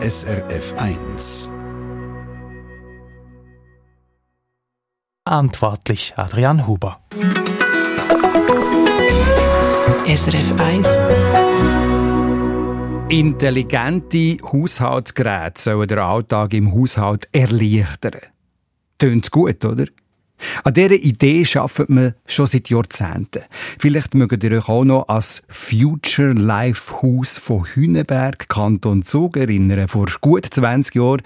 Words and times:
SRF 0.00 0.74
1. 0.76 1.52
Verantwortlich 5.26 6.14
Adrian 6.16 6.68
Huber. 6.68 7.00
SRF 10.06 10.54
1. 10.56 10.88
Intelligente 13.08 14.36
Haushaltsgeräte 14.44 15.60
sollen 15.60 15.88
den 15.88 15.98
Alltag 15.98 16.54
im 16.54 16.72
Haushalt 16.72 17.28
erleichtern. 17.32 18.20
Tönt 18.98 19.32
gut, 19.32 19.64
oder? 19.64 19.86
An 20.64 20.74
dieser 20.74 20.92
Idee 20.92 21.44
arbeitet 21.54 21.88
man 21.88 22.14
schon 22.26 22.46
seit 22.46 22.70
Jahrzehnten. 22.70 23.42
Vielleicht 23.78 24.14
mögt 24.14 24.42
ihr 24.44 24.52
euch 24.52 24.68
auch 24.68 24.84
noch 24.84 25.08
als 25.08 25.42
Future 25.48 26.32
Life 26.32 27.02
Haus 27.02 27.38
von 27.38 27.64
Hünenberg, 27.64 28.48
Kanton 28.48 29.04
Zug 29.04 29.36
erinnern. 29.36 29.88
Vor 29.88 30.08
gut 30.20 30.46
20 30.46 30.94
Jahren 30.94 31.22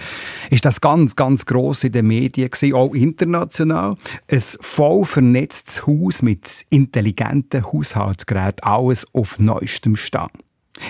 ist 0.51 0.65
das 0.65 0.81
ganz, 0.81 1.17
ganz 1.17 1.47
gross 1.47 1.85
in 1.85 1.93
den 1.93 2.07
Medien, 2.07 2.51
auch 2.75 2.95
international. 2.95 3.97
Ein 4.29 4.41
voll 4.41 5.05
vernetztes 5.05 5.87
Haus 5.87 6.23
mit 6.23 6.65
intelligenten 6.71 7.65
Haushaltsgeräten, 7.65 8.63
alles 8.63 9.07
auf 9.15 9.39
neuestem 9.39 9.97
Stand. 9.97 10.33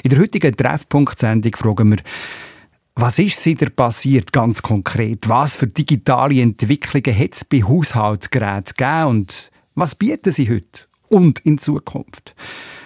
In 0.02 0.10
der 0.10 0.20
heutigen 0.20 0.56
Treffpunkt-Sendung 0.56 1.54
fragen 1.54 1.90
wir, 1.90 1.98
was 2.94 3.18
ist 3.18 3.42
seither 3.42 3.70
passiert, 3.70 4.32
ganz 4.32 4.62
konkret? 4.62 5.28
Was 5.28 5.56
für 5.56 5.66
digitale 5.66 6.40
Entwicklungen 6.40 7.18
hat 7.18 7.34
es 7.34 7.44
bei 7.44 7.62
Haushaltsgeräten 7.62 8.74
gegeben 8.76 9.06
und 9.06 9.50
was 9.74 9.94
bieten 9.94 10.32
sie 10.32 10.50
heute 10.50 10.86
und 11.08 11.38
in 11.40 11.58
Zukunft? 11.58 12.34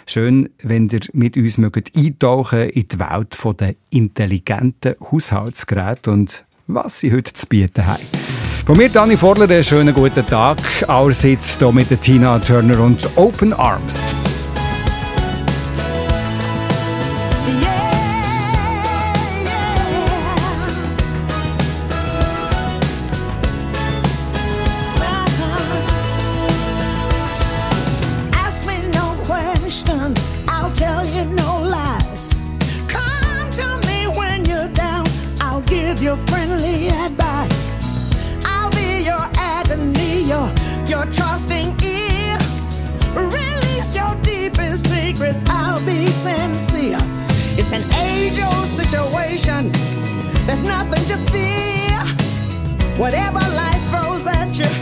Schön, 0.06 0.50
wenn 0.62 0.88
ihr 0.88 1.00
mit 1.12 1.36
uns 1.36 1.58
mögt 1.58 1.96
eintauchen 1.96 2.70
in 2.70 2.86
die 2.86 2.98
Welt 3.00 3.36
der 3.60 3.74
intelligenten 3.90 4.94
Haushaltsgeräte 5.10 6.12
und 6.12 6.44
was 6.68 7.00
sie 7.00 7.12
heute 7.12 7.32
zu 7.32 7.46
bieten 7.46 7.86
haben. 7.86 8.02
Von 8.64 8.76
mir, 8.76 8.88
Dani 8.88 9.16
Vorler, 9.16 9.50
einen 9.50 9.64
schönen 9.64 9.94
guten 9.94 10.26
Tag. 10.26 10.58
Allerseits 10.88 11.58
hier 11.58 11.72
mit 11.72 12.00
Tina 12.00 12.38
Turner 12.38 12.80
und 12.80 13.08
Open 13.16 13.52
Arms. 13.52 14.45
Whatever 52.98 53.40
life 53.54 53.82
throws 53.90 54.26
at 54.26 54.58
you, 54.58 54.75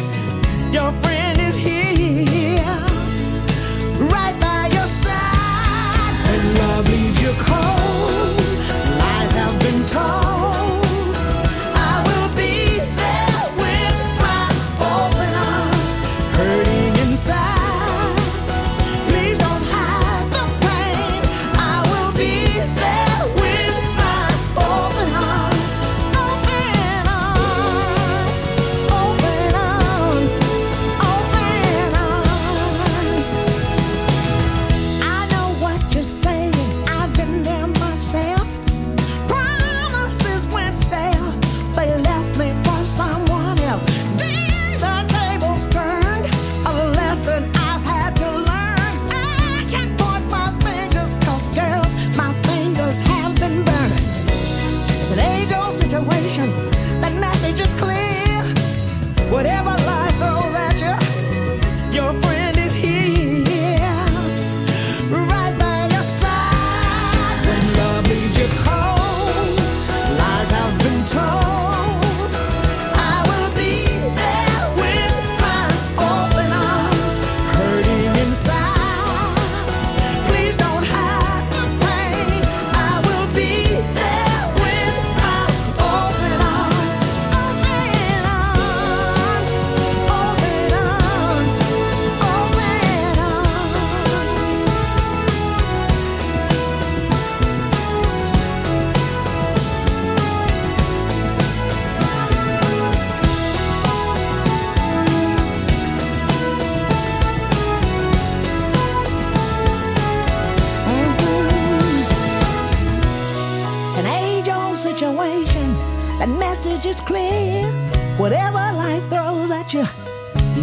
That 116.24 116.38
message 116.38 116.86
is 116.86 117.02
clear. 117.02 117.70
Whatever 118.16 118.56
life 118.56 119.06
throws 119.10 119.50
at 119.50 119.74
you, 119.74 119.84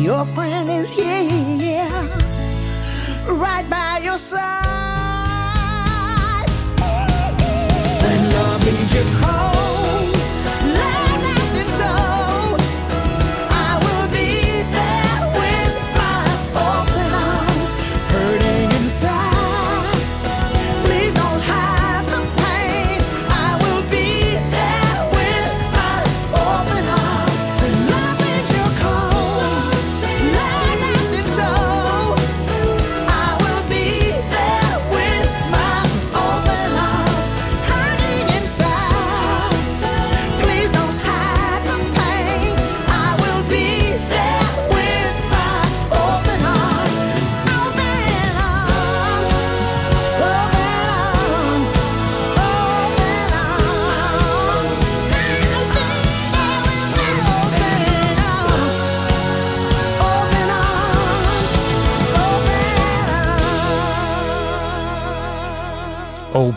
your 0.01 0.25
friend 0.25 0.67
is 0.71 0.89
here, 0.89 1.87
right 3.27 3.69
by 3.69 3.99
your 4.03 4.17
side. 4.17 4.39
When 8.01 8.33
love 8.33 8.65
leaves 8.65 8.95
you 8.95 9.03
cold. 9.21 9.70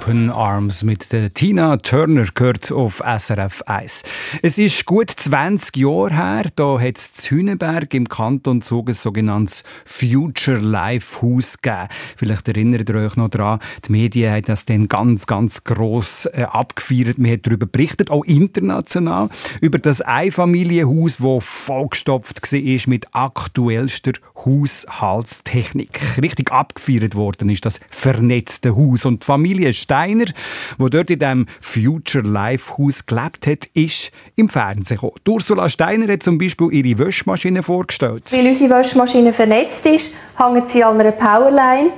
Open 0.05 0.29
Arms 0.29 0.85
mit 0.85 1.13
der 1.13 1.33
Tina 1.33 1.79
Turner 1.79 2.27
gehört 2.35 2.71
auf 2.71 2.99
SRF 2.99 3.63
1. 3.63 4.03
Es 4.43 4.59
ist 4.59 4.85
gut 4.85 5.11
20 5.11 5.79
Jahre 5.79 6.15
her, 6.15 6.45
da 6.57 6.79
hat 6.79 6.99
es 6.99 7.15
zu 7.15 7.37
Hünenberg 7.37 7.95
im 7.95 8.07
Kanton 8.07 8.61
Zug 8.61 8.91
ein 8.91 8.95
sogenanntes 8.95 9.65
Future 9.87 10.59
Life 10.59 11.23
Haus 11.23 11.63
gegeben. 11.63 11.89
Vielleicht 12.17 12.47
erinnert 12.49 12.91
ihr 12.91 12.97
euch 12.97 13.17
noch 13.17 13.31
daran, 13.31 13.61
die 13.89 13.93
Medien 13.93 14.31
haben 14.31 14.45
das 14.45 14.67
dann 14.67 14.89
ganz, 14.89 15.27
ganz 15.27 15.65
gross 15.65 16.27
äh, 16.27 16.43
abgefeiert. 16.51 17.17
Man 17.17 17.33
hat 17.33 17.47
darüber 17.47 17.65
berichtet, 17.65 18.11
auch 18.11 18.25
international, 18.25 19.31
über 19.63 19.79
das 19.79 20.03
Einfamilienhaus, 20.03 21.17
das 21.17 21.45
vollgestopft 21.47 22.53
war 22.53 22.81
mit 22.89 23.07
aktuellster 23.13 24.13
Haushaltstechnik. 24.45 26.21
Richtig 26.21 26.53
abgefeiert 26.53 27.15
worden 27.15 27.49
ist 27.49 27.65
das 27.65 27.81
vernetzte 27.89 28.77
Haus. 28.77 29.07
Und 29.07 29.25
Familie 29.25 29.73
Steiner, 29.95 30.25
die 30.25 30.91
dort 30.91 31.11
in 31.11 31.19
diesem 31.21 31.47
Future 31.61 32.27
Life 32.27 32.77
Haus 32.77 33.07
gelebt 33.07 33.47
hat, 33.47 33.67
ist 33.75 34.11
im 34.35 34.49
Fernsehen 34.49 34.97
gekommen. 34.97 35.21
Ursula 35.29 35.69
Steiner 35.69 36.13
hat 36.13 36.25
zum 36.25 36.37
Beispiel 36.37 36.73
ihre 36.73 36.99
Wäschmaschine 36.99 37.63
vorgestellt. 37.63 38.25
Weil 38.33 38.49
unsere 38.49 38.71
Wäschmaschine 38.71 39.33
vernetzt 39.33 39.87
ist, 39.87 40.13
hängt 40.37 40.69
sie 40.71 40.83
an 40.83 41.01
einer 41.01 41.13
Powerline 41.13 41.91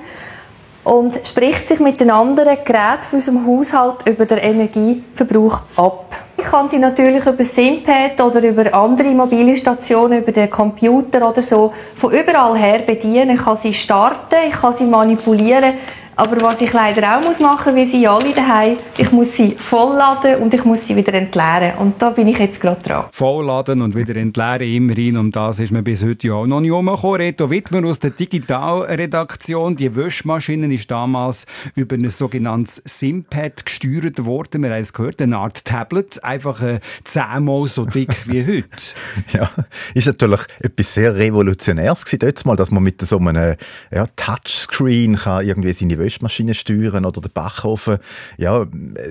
und 0.85 1.19
spricht 1.27 1.69
sich 1.69 1.81
mit 1.81 1.99
den 1.99 2.11
anderen 2.11 2.59
Geräten 2.65 3.07
unserem 3.13 3.47
Haushalt 3.47 4.07
über 4.07 4.27
den 4.27 4.39
Energieverbrauch 4.39 5.63
ab. 5.77 6.15
Ich 6.37 6.45
kann 6.45 6.69
sie 6.69 6.79
natürlich 6.79 7.25
über 7.25 7.45
Simpad 7.45 8.21
oder 8.21 8.43
über 8.43 8.73
andere 8.75 9.09
mobile 9.09 9.57
Stationen, 9.57 10.21
über 10.21 10.33
den 10.33 10.51
Computer 10.51 11.29
oder 11.29 11.43
so 11.43 11.73
von 11.97 12.13
überall 12.13 12.59
her 12.59 12.81
bedienen. 12.81 13.31
Ich 13.31 13.43
kann 13.43 13.57
sie 13.57 13.73
starten, 13.73 14.37
ich 14.49 14.55
kann 14.55 14.75
sie 14.75 14.85
manipulieren. 14.85 15.75
Aber 16.19 16.41
was 16.41 16.63
ich 16.63 16.73
leider 16.73 17.19
auch 17.19 17.23
muss 17.23 17.41
machen, 17.41 17.77
wie 17.77 17.85
sie 17.85 18.09
alle 18.09 18.33
daheim, 18.33 18.79
ich 18.97 19.13
muss 19.13 19.37
sie 19.37 19.51
vollladen 19.51 20.37
und 20.37 20.55
ich 20.55 20.65
muss 20.65 20.87
sie 20.87 20.97
wieder 20.97 21.13
entleeren. 21.13 21.77
Und 21.79 22.01
da 22.01 22.09
bin 22.09 22.27
ich 22.27 22.39
jetzt 22.39 22.59
gerade 22.59 22.83
dran. 22.83 23.05
Vollladen 23.13 23.83
und 23.83 23.95
wieder 23.95 24.17
entleeren, 24.17 24.63
immerhin. 24.63 25.19
Um 25.19 25.31
das 25.31 25.61
ist 25.61 25.73
man 25.73 25.85
bis 25.85 26.03
heute 26.03 26.29
ja 26.29 26.35
auch 26.35 26.47
noch 26.47 26.61
nicht 26.61 26.71
umgekommen. 26.71 27.21
Reto 27.21 27.51
Wittmer 27.51 27.87
aus 27.87 28.01
der 28.01 28.13
Digitalredaktion. 28.13 29.77
Die 29.77 29.95
Wäschmaschine 29.95 30.73
ist 30.73 30.91
damals 30.91 31.45
über 31.75 31.97
ein 31.97 32.09
sogenanntes 32.09 32.81
Simpad 32.87 33.67
gesteuert 33.67 34.25
worden. 34.25 34.63
Wir 34.63 34.71
haben 34.71 34.81
es 34.81 34.95
gehört, 34.95 35.21
eine 35.21 35.37
Art 35.37 35.67
Tablet. 35.67 36.25
Einfach 36.25 36.63
äh, 36.63 36.81
zehnmal 37.05 37.69
so 37.69 37.85
dick 37.85 38.27
wie 38.27 38.41
heute. 38.41 38.95
ja, 39.35 39.51
ist 39.93 40.07
natürlich 40.07 40.41
etwas 40.61 40.95
sehr 40.95 41.15
Revolutionäres 41.15 42.07
gewesen, 42.07 42.35
mal, 42.47 42.57
dass 42.57 42.71
man 42.71 42.83
mit 42.83 43.03
so 43.03 43.19
einem 43.19 43.57
ja, 43.91 44.07
Touchscreen 44.17 45.17
kann 45.17 45.47
irgendwie 45.47 45.75
seine 45.75 46.06
Wäschmaschine 46.07 46.55
steuern 46.55 47.05
oder 47.05 47.21
den 47.21 47.33
Backofen. 47.33 47.99
Ja, 48.39 48.67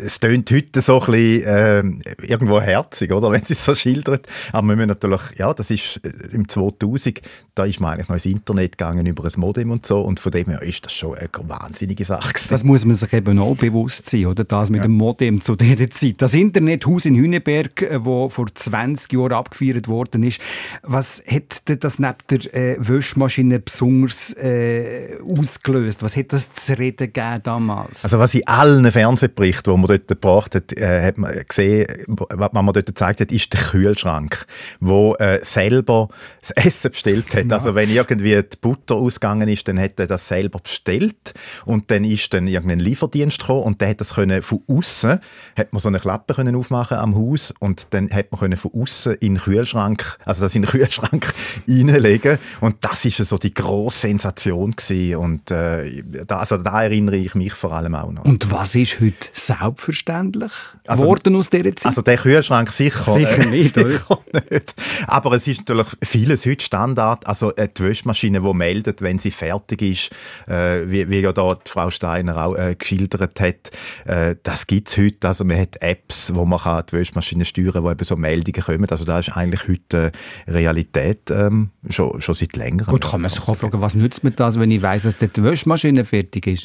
es 0.06 0.20
tönt 0.20 0.50
heute 0.52 0.82
so 0.82 1.02
ein 1.02 1.12
bisschen 1.12 1.44
äh, 1.44 2.26
irgendwo 2.26 2.62
herzig, 2.62 3.12
oder, 3.12 3.32
wenn 3.32 3.44
sie 3.44 3.54
es 3.54 3.66
so 3.66 3.76
schildert. 3.76 4.28
Aber 4.52 4.68
wir 4.68 4.76
müssen 4.76 4.88
natürlich, 4.88 5.22
ja, 5.38 5.54
das 5.54 5.70
ist 5.70 6.00
äh, 6.04 6.10
im 6.34 6.48
2000, 6.48 7.22
da 7.54 7.66
ist 7.66 7.80
man 7.80 7.94
eigentlich 7.94 8.08
noch 8.08 8.16
ins 8.16 8.26
Internet 8.26 8.78
gegangen 8.78 9.06
über 9.06 9.26
ein 9.26 9.32
Modem 9.38 9.72
und 9.72 9.86
so 9.86 10.02
und 10.02 10.20
von 10.20 10.32
dem 10.32 10.48
her 10.48 10.62
ist 10.62 10.86
das 10.86 10.94
schon 10.94 11.18
eine 11.18 11.30
wahnsinnige 11.44 12.04
Sache 12.06 12.34
gewesen. 12.34 12.48
Das 12.50 12.64
muss 12.64 12.86
man 12.86 12.96
sich 12.96 13.12
eben 13.14 13.40
auch 13.40 13.56
bewusst 13.56 14.10
sein, 14.10 14.26
oder? 14.26 14.44
Das 14.44 14.70
mit 14.70 14.80
ja. 14.80 14.84
dem 14.84 14.94
Modem 14.94 15.42
zu 15.42 15.56
dieser 15.56 15.90
Zeit. 15.90 16.16
Das 16.22 16.34
Internethaus 16.34 17.06
in 17.06 17.16
Hüneberg, 17.16 17.82
äh, 17.82 18.04
wo 18.04 18.30
vor 18.30 18.48
20 18.54 19.12
Jahren 19.14 19.34
abgefeiert 19.34 19.88
worden 19.88 20.24
ist, 20.24 20.42
was 20.84 21.24
hat 21.28 21.64
das 21.84 22.00
neben 22.00 22.16
der 22.30 22.54
äh, 22.54 22.78
Wäschmaschine 22.80 23.60
besonders 23.60 24.34
äh, 24.38 25.18
ausgelöst? 25.24 26.04
Was 26.04 26.16
hat 26.16 26.34
das 26.34 26.54
zu 26.54 26.62
reden 26.86 27.12
gegeben 27.12 27.42
damals? 27.44 28.04
Also 28.04 28.20
was 28.20 28.34
in 28.34 28.48
allen 28.48 28.92
Fernsehberichten, 28.92 29.74
die 29.74 29.80
man 29.80 29.88
dort 29.88 30.08
gebracht 30.08 30.56
hat, 30.56 30.74
äh, 30.78 31.06
hat 31.06 31.18
man 31.18 31.34
gesehen, 31.48 31.88
was 32.08 32.54
man 32.54 32.66
dort 32.68 32.86
gezeigt 32.86 33.20
hat, 33.20 33.32
ist 33.32 33.54
der 33.54 33.62
Kühlschrank, 33.62 34.46
wo 34.80 35.16
äh, 35.16 35.40
selber 35.44 36.10
das 36.42 36.52
Essen 36.56 36.92
bestellt 36.92 37.34
hat. 37.36 37.46
Ja. 37.46 37.58
Also 37.58 37.76
wenn 37.76 37.90
irgendwie 37.90 38.36
die 38.36 38.58
Butter 38.60 38.96
ausgegangen 38.96 39.48
ist, 39.48 39.68
dann 39.68 39.80
hat 39.80 40.00
er 40.00 40.08
das 40.08 40.28
selber 40.28 40.60
bestellt 40.60 41.34
und 41.66 41.92
dann 41.92 42.04
ist 42.04 42.34
dann 42.34 42.48
irgendein 42.48 42.80
Lieferdienst 42.80 43.40
gekommen 43.40 43.64
und 43.64 43.82
der 43.82 43.90
hat 43.90 44.02
das 44.02 44.16
können 44.16 44.42
von 44.42 44.62
außen 44.68 45.20
hat 45.58 45.74
man 45.74 45.80
so 45.80 45.88
eine 45.88 46.00
Klappe 46.00 46.34
können 46.34 46.56
aufmachen 46.56 46.98
am 46.98 47.16
Haus 47.16 47.54
und 47.60 47.94
dann 47.94 48.10
hat 48.12 48.32
man 48.32 48.40
können 48.40 48.58
von 48.58 48.72
außen 48.74 49.16
in 49.16 49.36
den 49.36 49.42
Kühlschrank, 49.42 50.18
also 50.26 50.44
das 50.44 50.56
in 50.56 50.64
den 50.64 50.72
Kühlschrank 50.72 51.34
reinlegen 51.68 52.38
und 52.62 52.78
das 52.82 53.06
ist 53.06 53.18
so 53.18 53.38
die 53.38 53.54
grosse 53.54 54.02
Sensation 54.02 54.72
gewesen 54.72 55.16
und 55.16 55.52
äh, 55.52 56.04
da, 56.28 56.38
also 56.38 56.58
da 56.58 56.75
erinnere 56.83 57.18
ich 57.18 57.36
mich 57.36 57.54
vor 57.54 57.74
allem 57.74 57.95
auch 57.95 58.12
noch. 58.12 58.25
Und 58.25 58.51
was 58.51 58.75
ist 58.75 59.00
heute 59.00 59.30
selbstverständlich 59.31 60.51
also, 60.88 61.12
aus 61.12 61.50
dieser 61.50 61.75
Zeit? 61.75 61.86
Also 61.86 62.01
der 62.01 62.18
Kühlschrank 62.18 62.72
sicher, 62.72 63.04
sicher 63.04 63.45
nicht. 63.45 63.74
sicher 63.75 64.19
nicht. 64.50 64.75
Aber 65.07 65.33
es 65.33 65.48
ist 65.48 65.60
natürlich 65.60 65.88
vieles 66.04 66.45
heute 66.45 66.63
Standard. 66.63 67.25
Also 67.27 67.51
die 67.51 67.83
Wäschmaschine, 67.83 68.42
die 68.42 68.54
meldet, 68.54 69.01
wenn 69.01 69.18
sie 69.18 69.31
fertig 69.31 69.81
ist, 69.81 70.12
äh, 70.48 70.89
wie, 70.89 71.10
wie 71.10 71.19
ja 71.19 71.31
da 71.33 71.57
Frau 71.66 71.89
Steiner 71.89 72.38
auch 72.38 72.56
äh, 72.56 72.75
geschildert 72.75 73.39
hat, 73.39 73.72
äh, 74.06 74.36
das 74.44 74.68
gibt 74.68 74.89
es 74.89 74.98
heute. 74.98 75.27
Also 75.27 75.45
man 75.45 75.60
hat 75.60 75.81
Apps, 75.81 76.33
wo 76.33 76.45
man 76.45 76.60
kann 76.60 76.83
die 76.92 76.94
Wäschmaschine 76.94 77.45
steuern 77.45 77.74
kann, 77.74 77.83
wo 77.83 77.92
eben 77.92 78.04
so 78.04 78.16
Meldungen 78.16 78.62
kommen. 78.62 78.89
Also 78.89 79.06
das 79.06 79.27
ist 79.27 79.36
eigentlich 79.36 79.68
heute 79.68 80.12
Realität 80.48 81.31
ähm, 81.31 81.72
schon, 81.89 82.22
schon 82.22 82.36
seit 82.36 82.56
längerem. 82.56 82.92
Gut, 82.92 83.10
kann 83.10 83.22
man 83.22 83.30
sich 83.30 83.48
auch 83.48 83.56
fragen, 83.56 83.81
was 83.81 83.95
nützt 83.95 84.24
mir 84.24 84.31
das, 84.31 84.60
wenn 84.60 84.72
ich 84.72 84.81
weiss, 84.81 85.04
dass 85.04 85.18
die 85.18 85.44
Wäschmaschine 85.44 86.06
fertig 86.06 86.48
ist? 86.48 86.65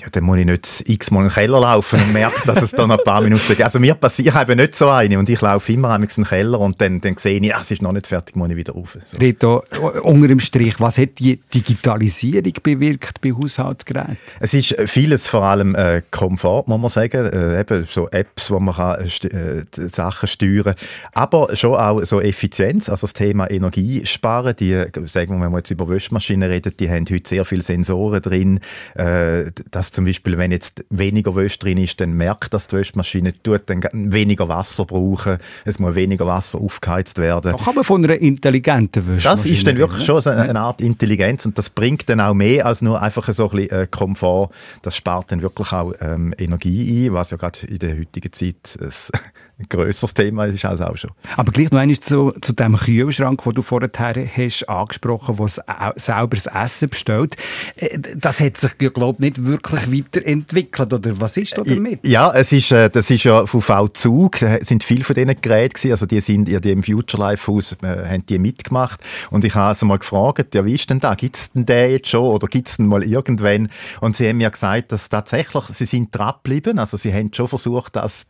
Ja, 0.00 0.08
dann 0.12 0.24
muss 0.24 0.38
ich 0.38 0.44
nicht 0.44 0.84
x-mal 0.88 1.22
in 1.22 1.28
den 1.28 1.34
Keller 1.34 1.60
laufen 1.60 2.00
und 2.00 2.12
merke, 2.12 2.46
dass 2.46 2.60
es 2.60 2.72
dann 2.72 2.90
ein 2.90 2.98
paar 3.02 3.22
Minuten 3.22 3.48
geht. 3.48 3.62
Also 3.62 3.80
mir 3.80 3.94
passiert, 3.94 4.34
habe 4.34 4.54
nicht 4.54 4.74
so 4.74 4.90
eine 4.90 5.18
und 5.18 5.28
ich 5.30 5.40
laufe 5.40 5.72
immer 5.72 5.94
in 5.96 6.06
den 6.06 6.24
Keller 6.24 6.60
und 6.60 6.80
dann, 6.82 7.00
dann 7.00 7.16
sehe 7.16 7.40
ich, 7.40 7.54
ah, 7.54 7.60
es 7.62 7.70
ist 7.70 7.80
noch 7.80 7.92
nicht 7.92 8.06
fertig, 8.06 8.36
muss 8.36 8.50
ich 8.50 8.56
wieder 8.56 8.74
rauf. 8.74 8.98
So. 9.06 9.16
Rito, 9.16 9.64
unter 10.02 10.28
dem 10.28 10.40
Strich, 10.40 10.78
was 10.80 10.98
hat 10.98 11.18
die 11.18 11.40
Digitalisierung 11.52 12.52
bewirkt 12.62 13.22
bei 13.22 13.32
Haushaltsgeräten? 13.32 14.18
Es 14.40 14.52
ist 14.52 14.76
vieles, 14.86 15.28
vor 15.28 15.42
allem 15.42 15.74
äh, 15.74 16.02
Komfort, 16.10 16.64
muss 16.68 16.80
man 16.80 16.90
sagen. 16.90 17.26
Äh, 17.26 17.60
eben 17.60 17.86
so 17.88 18.08
Apps, 18.10 18.50
wo 18.50 18.60
man 18.60 18.74
kann, 18.74 19.00
äh, 19.00 19.88
Sachen 19.88 20.28
steuern 20.28 20.74
Aber 21.14 21.56
schon 21.56 21.74
auch 21.74 22.04
so 22.04 22.20
Effizienz, 22.20 22.88
also 22.90 23.06
das 23.06 23.14
Thema 23.14 23.50
Energiesparen. 23.50 24.54
Die, 24.56 24.74
sagen 25.06 25.38
wir, 25.38 25.46
wenn 25.46 25.52
wir 25.52 25.58
jetzt 25.58 25.70
über 25.70 25.88
Wäschmaschinen 25.88 26.50
reden, 26.50 26.72
die 26.78 26.90
haben 26.90 27.06
heute 27.10 27.28
sehr 27.28 27.44
viele 27.44 27.62
Sensoren 27.62 28.20
drin, 28.20 28.60
äh, 28.94 29.50
dass 29.86 29.92
zum 29.92 30.04
Beispiel, 30.04 30.36
wenn 30.36 30.50
jetzt 30.50 30.84
weniger 30.90 31.36
Wäsche 31.36 31.58
drin 31.58 31.78
ist, 31.78 32.00
dann 32.00 32.12
merkt 32.12 32.52
das 32.52 32.66
die 32.66 32.76
Wäschmaschine, 32.76 33.32
tut 33.32 33.62
dann 33.66 33.82
weniger 33.92 34.48
Wasser 34.48 34.84
brauchen, 34.84 35.38
es 35.64 35.78
muss 35.78 35.94
weniger 35.94 36.26
Wasser 36.26 36.58
aufgeheizt 36.60 37.18
werden. 37.18 37.52
Doch 37.52 37.68
aber 37.68 37.84
von 37.84 38.04
einer 38.04 38.16
intelligenten 38.16 39.06
Wäschmaschine. 39.06 39.36
Das 39.36 39.46
ist 39.46 39.66
dann 39.66 39.76
wirklich 39.76 40.04
schon 40.04 40.22
eine, 40.26 40.42
eine, 40.42 40.60
Art 40.60 40.80
Intelligenz 40.80 41.46
und 41.46 41.56
das 41.56 41.70
bringt 41.70 42.08
dann 42.08 42.20
auch 42.20 42.34
mehr 42.34 42.66
als 42.66 42.82
nur 42.82 43.00
einfach 43.00 43.32
so 43.32 43.50
ein 43.50 43.56
bisschen 43.56 43.82
äh, 43.82 43.86
Komfort. 43.88 44.50
Das 44.82 44.96
spart 44.96 45.30
dann 45.30 45.42
wirklich 45.42 45.72
auch 45.72 45.92
ähm, 46.00 46.34
Energie 46.36 47.06
ein, 47.06 47.12
was 47.12 47.30
ja 47.30 47.36
gerade 47.36 47.66
in 47.66 47.78
der 47.78 47.98
heutigen 47.98 48.32
Zeit 48.32 48.78
ein 48.80 48.88
grösseres 49.68 50.14
Thema 50.14 50.46
ist 50.46 50.64
als 50.64 50.80
auch 50.80 50.96
schon. 50.96 51.10
Aber 51.36 51.52
gleich 51.52 51.70
noch 51.70 51.78
einmal 51.78 51.98
zu, 51.98 52.32
zu 52.40 52.52
dem 52.52 52.76
Kühlschrank, 52.76 53.42
den 53.44 53.54
du 53.54 53.62
vorher 53.62 53.90
hast 53.94 54.68
angesprochen, 54.68 55.38
wo 55.38 55.46
selber 55.46 56.36
das 56.36 56.46
Essen 56.46 56.88
bestellt. 56.88 57.36
Äh, 57.76 57.98
das 58.16 58.40
hat 58.40 58.56
sich, 58.56 58.76
glaube 58.78 59.22
nicht 59.22 59.44
wirklich 59.44 59.75
weiterentwickelt, 59.90 60.92
oder 60.92 61.20
was 61.20 61.36
ist 61.36 61.56
da 61.56 61.62
damit? 61.62 62.06
Ja, 62.06 62.32
es 62.32 62.52
ist, 62.52 62.72
äh, 62.72 62.90
das 62.90 63.10
ist 63.10 63.24
ja 63.24 63.46
von 63.46 63.60
V-Zug, 63.60 64.36
sind 64.60 64.84
viele 64.84 65.04
von 65.04 65.14
diesen 65.14 65.40
Geräten 65.40 65.74
gewesen, 65.74 65.90
also 65.92 66.06
die 66.06 66.20
sind 66.20 66.48
ja 66.48 66.60
die 66.60 66.72
im 66.72 66.82
Future 66.82 67.22
Life 67.22 67.50
Haus, 67.50 67.76
äh, 67.82 67.86
haben 67.86 68.26
die 68.26 68.38
mitgemacht. 68.38 69.00
Und 69.30 69.44
ich 69.44 69.54
habe 69.54 69.74
sie 69.74 69.84
mal 69.84 69.98
gefragt, 69.98 70.54
ja 70.54 70.64
wie 70.64 70.74
ist 70.74 70.88
denn 70.90 71.00
da, 71.00 71.14
gibt 71.14 71.36
es 71.36 71.52
denn 71.52 71.66
den 71.66 71.90
jetzt 71.90 72.08
schon? 72.08 72.24
Oder 72.24 72.46
gibt 72.46 72.68
es 72.68 72.76
denn 72.76 72.86
mal 72.86 73.02
irgendwann? 73.02 73.68
Und 74.00 74.16
sie 74.16 74.28
haben 74.28 74.38
mir 74.38 74.50
gesagt, 74.50 74.92
dass 74.92 75.08
tatsächlich, 75.08 75.64
sie 75.64 75.86
sind 75.86 76.14
dran 76.14 76.34
geblieben, 76.42 76.78
also 76.78 76.96
sie 76.96 77.12
haben 77.12 77.30
schon 77.32 77.48
versucht, 77.48 77.96
das 77.96 78.26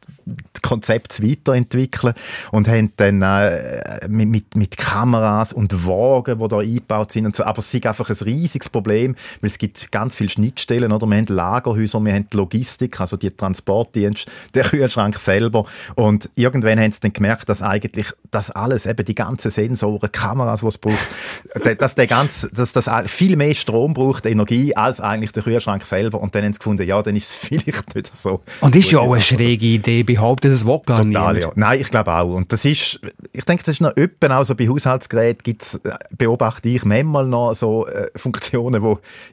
Konzept 0.62 1.22
weiterentwickeln 1.22 2.14
und 2.50 2.66
haben 2.66 2.92
dann 2.96 3.22
äh, 3.22 4.08
mit, 4.08 4.28
mit, 4.28 4.56
mit, 4.56 4.76
Kameras 4.76 5.52
und 5.52 5.86
Wagen, 5.86 6.38
die 6.38 6.48
da 6.48 6.58
eingebaut 6.58 7.12
sind 7.12 7.26
und 7.26 7.36
so. 7.36 7.44
Aber 7.44 7.60
es 7.60 7.72
ist 7.72 7.86
einfach 7.86 8.10
ein 8.10 8.16
riesiges 8.16 8.68
Problem, 8.68 9.14
weil 9.40 9.50
es 9.50 9.58
gibt 9.58 9.92
ganz 9.92 10.16
viele 10.16 10.28
Schnittstellen, 10.28 10.90
oder? 10.90 11.06
Wir 11.06 11.18
haben 11.18 11.26
Lagerhäuser, 11.26 12.04
wir 12.04 12.12
haben 12.12 12.26
Logistik, 12.32 13.00
also 13.00 13.16
die 13.16 13.30
Transportdienste, 13.30 14.30
der 14.54 14.64
Kühlschrank 14.64 15.16
selber. 15.18 15.66
Und 15.94 16.30
irgendwann 16.34 16.80
haben 16.80 16.90
sie 16.90 17.00
dann 17.00 17.12
gemerkt, 17.12 17.48
dass 17.48 17.62
eigentlich 17.62 18.08
das 18.32 18.50
alles, 18.50 18.86
eben 18.86 19.04
die 19.04 19.14
ganzen 19.14 19.52
Sensoren, 19.52 20.10
Kameras, 20.10 20.60
die 20.60 20.66
es 20.66 20.78
braucht, 20.78 21.06
dass, 21.78 21.94
der 21.94 22.08
ganz, 22.08 22.48
dass 22.52 22.72
das 22.72 22.90
viel 23.06 23.36
mehr 23.36 23.54
Strom 23.54 23.94
braucht, 23.94 24.26
Energie, 24.26 24.74
als 24.74 25.00
eigentlich 25.00 25.30
der 25.30 25.44
Kühlschrank 25.44 25.86
selber. 25.86 26.20
Und 26.20 26.34
dann 26.34 26.44
haben 26.44 26.52
sie 26.52 26.58
gefunden, 26.58 26.86
ja, 26.86 27.00
dann 27.00 27.14
ist 27.14 27.28
es 27.28 27.34
vielleicht 27.48 27.94
nicht 27.94 28.16
so. 28.16 28.40
Und 28.60 28.74
ist 28.74 28.90
ja 28.90 28.98
auch 28.98 29.12
eine 29.12 29.20
schräge 29.20 29.66
Idee, 29.66 30.02
behauptet 30.16 30.52
das 30.52 30.66
will 30.66 30.80
gar 30.86 31.04
Total, 31.04 31.34
niemand. 31.34 31.40
ja. 31.40 31.50
Nein, 31.54 31.80
ich 31.80 31.90
glaube 31.90 32.12
auch. 32.12 32.34
Und 32.34 32.52
das 32.52 32.64
ist, 32.64 33.00
ich 33.32 33.44
denke, 33.44 33.62
das 33.64 33.74
ist 33.74 33.80
noch 33.80 33.96
öppen, 33.96 34.32
auch 34.32 34.44
so 34.44 34.54
bei 34.54 34.68
Haushaltsgeräten 34.68 35.42
gibt's, 35.42 35.74
äh, 35.84 35.98
beobachte 36.16 36.68
ich 36.68 36.84
manchmal 36.84 37.26
noch 37.26 37.54
so 37.54 37.86
äh, 37.86 38.06
Funktionen, 38.16 38.82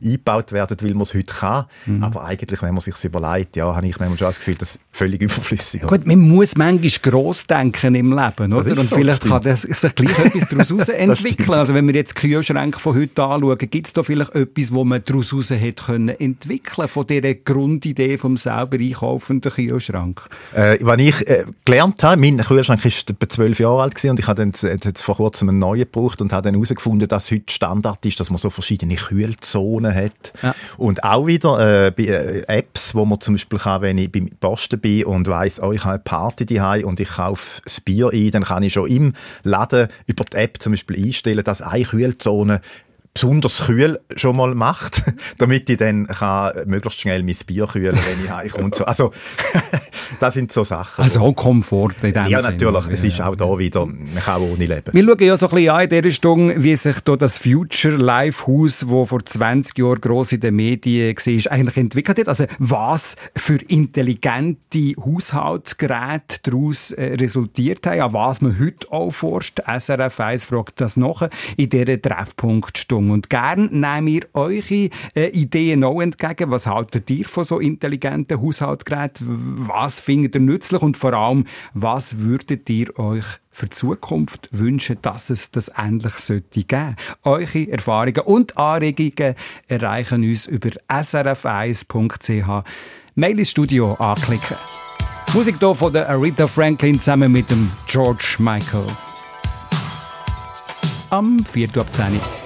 die 0.02 0.10
eingebaut 0.10 0.52
werden, 0.52 0.78
weil 0.82 0.94
man 0.94 1.04
es 1.04 1.14
heute 1.14 1.34
kann. 1.34 1.66
Mhm. 1.86 2.04
Aber 2.04 2.26
eigentlich, 2.26 2.62
wenn 2.62 2.74
man 2.74 2.82
sich 2.82 3.02
überlegt, 3.04 3.56
ja, 3.56 3.74
habe 3.74 3.88
ich 3.88 3.98
manchmal 4.00 4.18
schon 4.18 4.28
das 4.28 4.38
Gefühl, 4.38 4.56
das 4.56 4.76
ist 4.76 4.82
völlig 4.92 5.22
überflüssig. 5.22 5.82
Gut, 5.84 6.06
man 6.06 6.20
muss 6.20 6.56
manchmal 6.56 6.92
gross 7.02 7.48
denken 7.48 7.96
im 7.96 8.12
Leben, 8.12 8.54
oder? 8.54 8.72
ist 8.72 8.80
Und 8.80 8.90
so, 8.90 8.96
vielleicht 8.96 9.24
kann 9.24 9.42
das, 9.42 9.62
sich 9.62 9.96
gleich 9.96 10.26
etwas 10.26 10.50
daraus 10.50 10.90
entwickeln. 10.90 11.54
Also 11.54 11.74
wenn 11.74 11.88
wir 11.88 11.96
jetzt 11.96 12.16
Kühlschränke 12.16 12.80
von 12.80 12.96
heute 12.96 13.24
anschauen, 13.24 13.58
gibt 13.58 13.88
es 13.88 13.94
da 13.94 14.04
vielleicht 14.04 14.36
etwas, 14.36 14.74
wo 14.74 14.84
man 14.84 15.02
daraus 15.06 15.32
heraus 15.32 15.50
hätte 15.52 15.84
können 15.84 16.10
entwickeln 16.10 16.88
von 16.88 17.08
dieser 17.08 17.34
Grundidee 17.34 18.18
vom 18.18 18.38
selber 18.38 18.78
einkaufenden 18.78 19.52
Kühlschrank? 19.52 20.22
Äh, 20.56 20.73
was 20.82 21.00
ich 21.00 21.30
äh, 21.30 21.46
gelernt 21.66 22.04
habe, 22.04 22.20
mein 22.20 22.38
Kühlschrank 22.38 22.84
ist 22.86 23.10
etwa 23.10 23.30
zwölf 23.30 23.60
Jahre 23.60 23.84
alt 23.84 23.96
gewesen 23.96 24.12
und 24.12 24.20
ich 24.20 24.28
habe 24.28 24.42
dann 24.42 24.52
jetzt 24.52 25.02
vor 25.02 25.18
kurzem 25.18 25.50
einen 25.50 25.60
neuen 25.60 25.82
gebraucht 25.82 26.22
und 26.22 26.32
habe 26.32 26.44
dann 26.44 26.56
herausgefunden, 26.56 27.08
dass 27.08 27.32
heute 27.32 27.52
Standard 27.52 28.06
ist, 28.06 28.20
dass 28.20 28.30
man 28.30 28.38
so 28.38 28.50
verschiedene 28.50 28.96
Kühlzonen 28.96 29.94
hat. 29.94 30.34
Ja. 30.42 30.56
Und 30.78 31.04
auch 31.04 31.28
wieder 31.28 31.88
äh, 31.88 31.92
bei 31.92 32.04
äh, 32.04 32.44
Apps, 32.48 32.96
wo 32.96 33.06
man 33.06 33.20
zum 33.20 33.36
Beispiel 33.36 33.60
kann, 33.60 33.82
wenn 33.82 33.98
ich 33.98 34.12
beim 34.12 34.30
Posten 34.40 34.80
bin 34.80 35.06
und 35.06 35.28
weiss, 35.28 35.62
oh, 35.62 35.72
ich 35.72 35.84
habe 35.84 35.96
eine 35.96 36.00
Party 36.00 36.46
daheim 36.46 36.86
und 36.86 37.00
ich 37.00 37.10
kaufe 37.10 37.62
das 37.64 37.82
Bier 37.82 38.10
ein, 38.14 38.32
dann 38.32 38.44
kann 38.44 38.64
ich 38.64 38.74
schon 38.74 38.90
im 38.90 39.14
Laden 39.44 39.88
über 40.08 40.24
die 40.24 40.38
App 40.38 40.62
zum 40.62 40.74
Beispiel 40.74 41.06
einstellen, 41.06 41.44
dass 41.44 41.62
eine 41.62 41.84
Kühlzone 41.84 42.62
besonders 43.14 43.66
kühl 43.66 44.00
schon 44.16 44.36
mal 44.36 44.56
macht, 44.56 45.04
damit 45.38 45.70
ich 45.70 45.78
dann 45.78 46.08
kann 46.08 46.54
möglichst 46.66 47.00
schnell 47.00 47.24
mein 47.24 47.36
Bier 47.46 47.68
kühlen 47.68 47.96
wenn 47.96 48.24
ich 48.24 48.32
heimkomme. 48.32 48.66
und 48.66 48.76
So. 48.84 48.86
Also, 48.86 49.12
das 50.20 50.34
sind 50.34 50.52
so 50.52 50.64
Sachen. 50.64 51.04
Also 51.04 51.20
auch 51.20 51.34
Komfort 51.34 51.94
in 52.02 52.12
dem 52.12 52.26
ja, 52.26 52.42
natürlich. 52.42 52.88
Es 52.90 53.04
ist 53.04 53.22
auch 53.22 53.36
da 53.36 53.58
wieder, 53.58 53.86
man 53.86 54.16
kann 54.16 54.42
auch 54.42 54.54
ohne 54.54 54.66
leben. 54.66 54.92
Wir 54.92 55.04
schauen 55.06 55.20
ja 55.20 55.38
so 55.38 55.48
ein 55.48 55.56
bisschen 55.56 55.70
an 55.70 55.84
in 55.84 55.90
dieser 55.90 56.12
Stunde, 56.12 56.64
wie 56.64 56.76
sich 56.76 57.00
da 57.02 57.16
das 57.16 57.38
Future 57.38 57.96
Life 57.96 58.48
Haus, 58.48 58.80
das 58.80 59.10
vor 59.10 59.24
20 59.24 59.78
Jahren 59.78 60.02
gross 60.02 60.32
in 60.32 60.40
den 60.40 60.56
Medien 60.56 61.16
war, 61.16 61.52
eigentlich 61.52 61.78
entwickelt 61.78 62.20
hat. 62.20 62.28
Also 62.28 62.46
was 62.58 63.16
für 63.36 63.58
intelligente 63.68 64.94
Haushaltsgeräte 65.06 66.40
daraus 66.44 66.92
äh, 66.92 67.16
resultiert 67.16 67.86
haben, 67.86 68.02
an 68.02 68.14
was 68.14 68.42
man 68.42 68.60
heute 68.60 68.92
auch 68.92 69.12
forscht. 69.12 69.60
SRF 69.60 70.20
1 70.20 70.46
fragt 70.46 70.82
das 70.82 70.98
nach 70.98 71.30
in 71.58 71.70
dieser 71.70 72.02
Treffpunktstunde. 72.02 73.03
Und 73.12 73.30
gern 73.30 73.70
nehmt 73.72 74.10
ihr 74.10 74.28
eure 74.34 74.90
äh, 75.16 75.30
Ideen 75.32 75.84
auch 75.84 76.02
entgegen. 76.02 76.52
Was 76.52 76.68
haltet 76.68 77.10
ihr 77.10 77.26
von 77.26 77.44
so 77.44 77.60
intelligenten 77.60 78.42
Haushaltsgeräten? 78.42 79.28
Was 79.68 80.00
findet 80.00 80.36
ihr 80.36 80.42
nützlich? 80.42 80.82
Und 80.82 80.98
vor 80.98 81.14
allem, 81.14 81.46
was 81.74 82.20
würdet 82.20 82.70
ihr 82.70 82.98
euch 83.00 83.26
für 83.54 83.68
die 83.68 83.72
Zukunft 83.72 84.50
wünschen, 84.52 84.98
dass 85.02 85.30
es 85.30 85.52
das 85.52 85.68
endlich 85.70 86.16
sollte 86.16 86.64
geben. 86.64 86.96
Eure 87.24 87.70
Erfahrungen 87.70 88.22
und 88.26 88.58
Anregungen 88.58 89.36
erreichen 89.68 90.24
uns 90.24 90.48
über 90.48 90.70
srf1.ch. 90.90 92.64
Mail 93.16 93.40
ins 93.40 93.52
Studio 93.52 93.94
anklicken. 93.94 94.58
Musik 95.34 95.56
hier 95.60 95.76
von 95.76 95.94
der 95.94 96.10
Aretha 96.10 96.48
Franklin 96.48 97.00
zusammen 97.00 97.32
mit 97.32 97.50
dem 97.50 97.72
George 97.88 98.36
Michael. 98.40 98.86
Am 101.10 101.46
4. 101.46 101.78
ab 101.78 101.94
10 101.94 102.43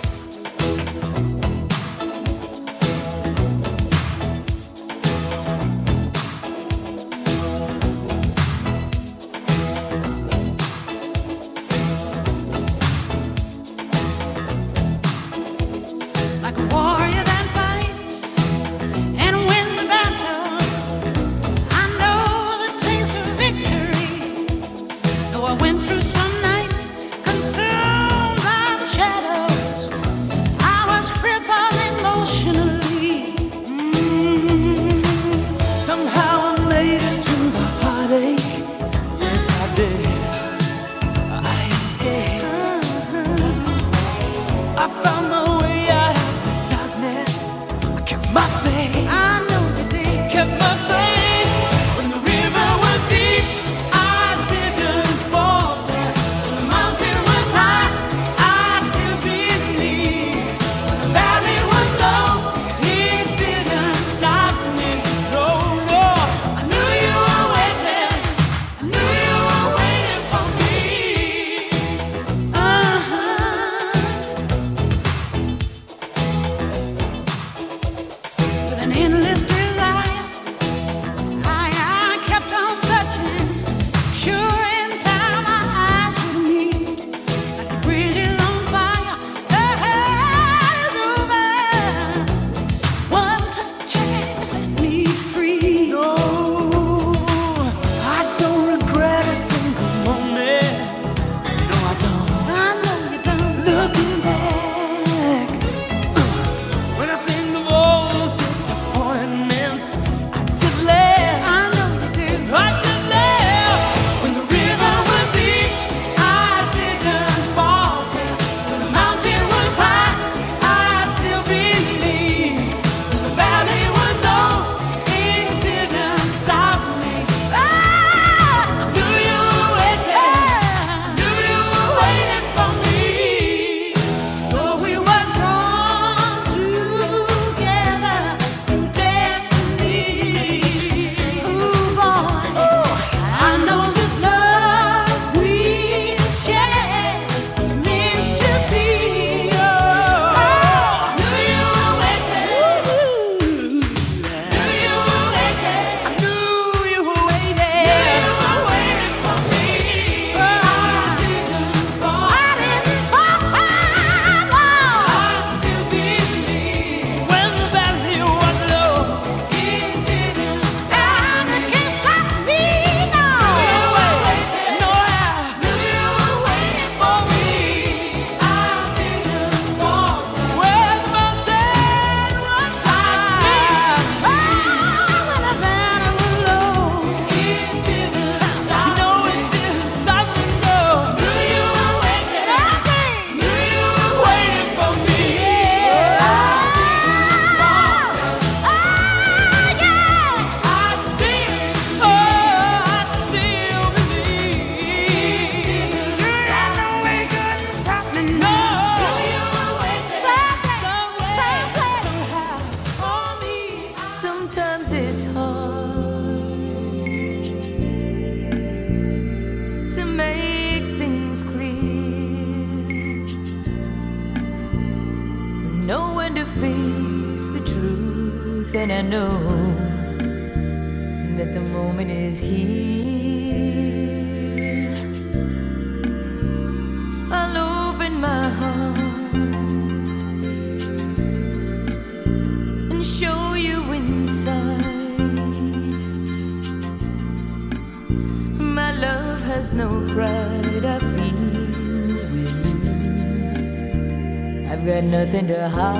I've 254.78 254.86
got 254.86 255.06
nothing 255.06 255.48
to 255.48 255.70
hide. 255.70 255.98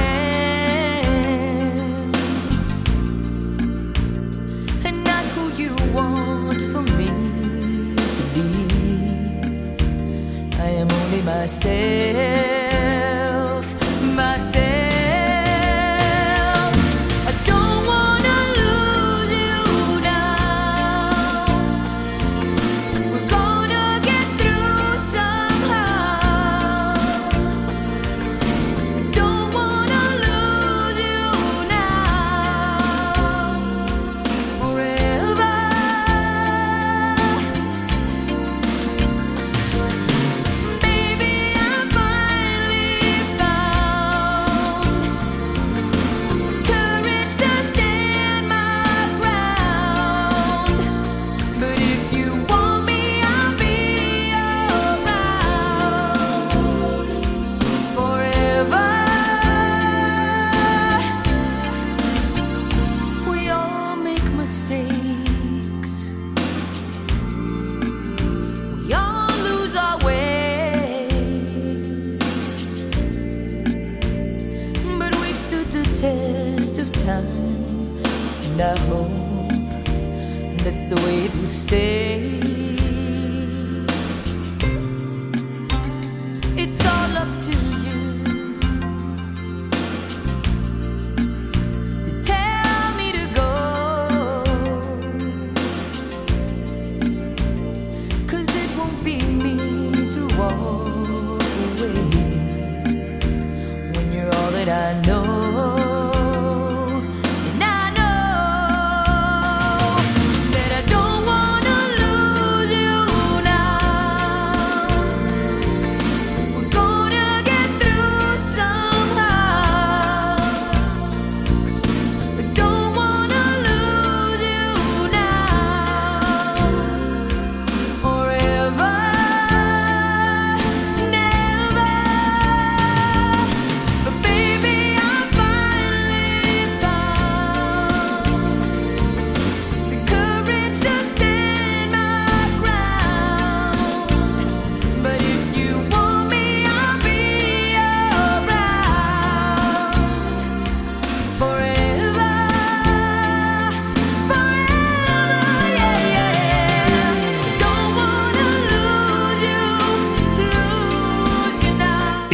am 1.06 2.12
and 4.84 5.04
not 5.04 5.24
who 5.36 5.52
you 5.54 5.76
want 5.94 6.62
for 6.72 6.82
me 6.98 7.10
to 8.16 8.24
be. 8.34 8.50
I 10.58 10.70
am 10.82 10.90
only 10.92 11.22
myself, 11.22 12.49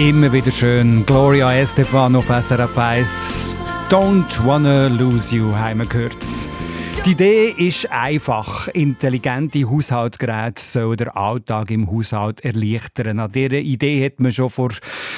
Immer 0.05 0.31
wieder 0.31 0.51
schön. 0.51 1.03
Gloria 1.03 1.51
Estefan 1.55 2.15
auf 2.15 2.27
SRF 2.27 2.77
1. 2.77 3.57
Don't 3.89 4.45
wanna 4.45 4.85
lose 4.85 5.35
you, 5.35 5.55
haben 5.55 5.79
wir 5.79 5.87
gehört. 5.87 6.34
Die 7.05 7.11
Idee 7.11 7.53
ist 7.55 7.91
einfach. 7.91 8.67
Intelligente 8.69 9.69
Haushaltsgeräte 9.69 10.59
sollen 10.59 10.97
den 10.97 11.09
Alltag 11.09 11.69
im 11.69 11.87
Haushalt 11.91 12.43
erleichtern. 12.43 13.19
An 13.19 13.31
dieser 13.31 13.59
Idee 13.59 14.03
hat 14.03 14.19
man 14.19 14.31
schon 14.31 14.49
vor 14.49 14.71